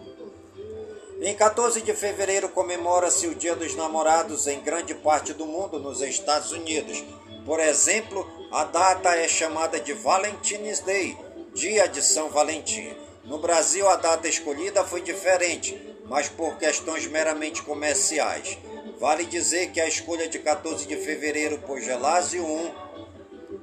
Em 1.20 1.34
14 1.34 1.80
de 1.80 1.94
fevereiro 1.94 2.48
comemora-se 2.48 3.26
o 3.26 3.34
Dia 3.34 3.56
dos 3.56 3.74
Namorados 3.74 4.46
em 4.46 4.60
grande 4.60 4.94
parte 4.94 5.32
do 5.32 5.46
mundo 5.46 5.78
nos 5.78 6.02
Estados 6.02 6.52
Unidos. 6.52 7.02
Por 7.46 7.60
exemplo, 7.60 8.28
a 8.50 8.64
data 8.64 9.14
é 9.14 9.28
chamada 9.28 9.78
de 9.78 9.92
Valentine's 9.92 10.80
Day, 10.80 11.16
Dia 11.54 11.86
de 11.86 12.02
São 12.02 12.28
Valentim. 12.28 12.92
No 13.22 13.38
Brasil, 13.38 13.88
a 13.88 13.94
data 13.94 14.26
escolhida 14.26 14.82
foi 14.84 15.00
diferente, 15.00 15.80
mas 16.06 16.28
por 16.28 16.58
questões 16.58 17.06
meramente 17.06 17.62
comerciais. 17.62 18.58
Vale 18.98 19.24
dizer 19.24 19.70
que 19.70 19.80
a 19.80 19.86
escolha 19.86 20.28
de 20.28 20.40
14 20.40 20.88
de 20.88 20.96
fevereiro 20.96 21.58
por 21.58 21.80
Gelásio 21.80 22.44
I 22.44 22.74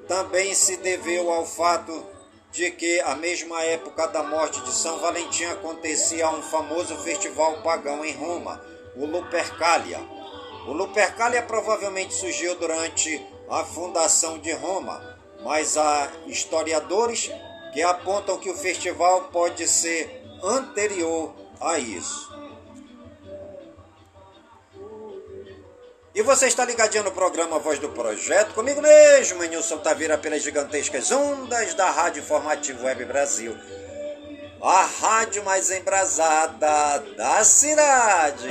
também 0.08 0.56
se 0.56 0.78
deveu 0.78 1.30
ao 1.30 1.46
fato 1.46 2.06
de 2.54 2.72
que, 2.72 3.02
à 3.02 3.16
mesma 3.16 3.64
época 3.64 4.08
da 4.08 4.24
morte 4.24 4.62
de 4.62 4.72
São 4.72 5.00
Valentim, 5.00 5.44
acontecia 5.46 6.30
um 6.30 6.42
famoso 6.42 6.96
festival 7.00 7.62
pagão 7.62 8.06
em 8.06 8.14
Roma, 8.14 8.64
o 8.96 9.06
Lupercalia. 9.06 10.00
O 10.68 10.72
Lupercalia 10.72 11.42
provavelmente 11.42 12.14
surgiu 12.14 12.56
durante 12.56 13.22
a 13.54 13.64
fundação 13.64 14.40
de 14.40 14.52
Roma, 14.52 15.00
mas 15.44 15.78
há 15.78 16.10
historiadores 16.26 17.30
que 17.72 17.84
apontam 17.84 18.40
que 18.40 18.50
o 18.50 18.58
festival 18.58 19.26
pode 19.32 19.68
ser 19.68 20.24
anterior 20.44 21.32
a 21.62 21.78
isso. 21.78 22.34
E 26.16 26.22
você 26.24 26.48
está 26.48 26.66
ligadinho 26.66 27.04
no 27.04 27.12
programa 27.12 27.60
Voz 27.60 27.78
do 27.78 27.90
Projeto, 27.90 28.56
comigo 28.56 28.82
mesmo, 28.82 29.44
Nilson 29.44 29.78
Taveira, 29.78 30.18
pelas 30.18 30.42
gigantescas 30.42 31.12
ondas 31.12 31.76
da 31.76 31.92
Rádio 31.92 32.24
Informativo 32.24 32.86
Web 32.86 33.06
Brasil. 33.06 33.56
A 34.62 34.86
rádio 34.86 35.44
mais 35.44 35.70
embrasada 35.70 37.04
da 37.16 37.44
cidade. 37.44 38.50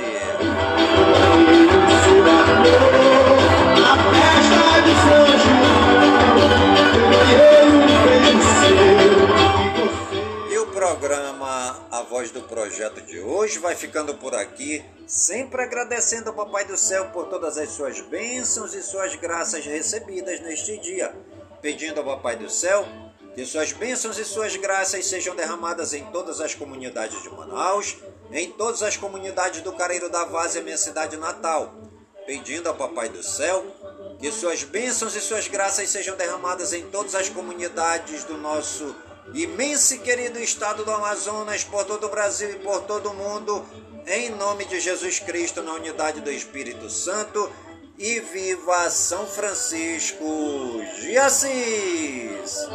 Voz 12.13 12.29
do 12.29 12.43
Projeto 12.43 13.01
de 13.01 13.19
hoje 13.19 13.57
vai 13.57 13.75
ficando 13.75 14.13
por 14.13 14.35
aqui, 14.35 14.85
sempre 15.07 15.63
agradecendo 15.63 16.29
ao 16.29 16.35
Papai 16.35 16.63
do 16.63 16.77
Céu 16.77 17.05
por 17.05 17.25
todas 17.25 17.57
as 17.57 17.71
suas 17.71 18.01
bênçãos 18.01 18.75
e 18.75 18.83
suas 18.83 19.15
graças 19.15 19.65
recebidas 19.65 20.39
neste 20.41 20.77
dia, 20.77 21.11
pedindo 21.59 21.99
ao 21.99 22.05
Papai 22.05 22.35
do 22.35 22.51
Céu 22.51 22.85
que 23.33 23.43
suas 23.43 23.73
bênçãos 23.73 24.19
e 24.19 24.25
suas 24.25 24.55
graças 24.55 25.07
sejam 25.07 25.35
derramadas 25.35 25.91
em 25.91 26.05
todas 26.11 26.39
as 26.39 26.53
comunidades 26.53 27.19
de 27.23 27.31
Manaus, 27.31 27.97
em 28.31 28.51
todas 28.51 28.83
as 28.83 28.95
comunidades 28.95 29.61
do 29.61 29.73
Careiro 29.73 30.07
da 30.07 30.23
Vaz, 30.23 30.55
minha 30.57 30.77
cidade 30.77 31.17
natal, 31.17 31.73
pedindo 32.27 32.69
ao 32.69 32.75
Papai 32.75 33.09
do 33.09 33.23
Céu 33.23 33.65
que 34.19 34.31
suas 34.31 34.63
bênçãos 34.63 35.15
e 35.15 35.19
suas 35.19 35.47
graças 35.47 35.89
sejam 35.89 36.15
derramadas 36.15 36.73
em 36.73 36.85
todas 36.91 37.15
as 37.15 37.27
comunidades 37.27 38.23
do 38.23 38.37
nosso 38.37 38.95
imenso 39.33 39.95
e 39.95 39.99
querido 39.99 40.39
estado 40.39 40.83
do 40.83 40.91
Amazonas, 40.91 41.63
por 41.63 41.85
todo 41.85 42.07
o 42.07 42.09
Brasil 42.09 42.51
e 42.51 42.55
por 42.55 42.81
todo 42.81 43.09
o 43.09 43.13
mundo, 43.13 43.65
em 44.07 44.29
nome 44.31 44.65
de 44.65 44.79
Jesus 44.79 45.19
Cristo, 45.19 45.61
na 45.61 45.73
unidade 45.73 46.21
do 46.21 46.31
Espírito 46.31 46.89
Santo, 46.89 47.49
e 47.97 48.19
viva 48.19 48.89
São 48.89 49.25
Francisco 49.27 50.25
de 50.99 51.17
Assis! 51.17 52.67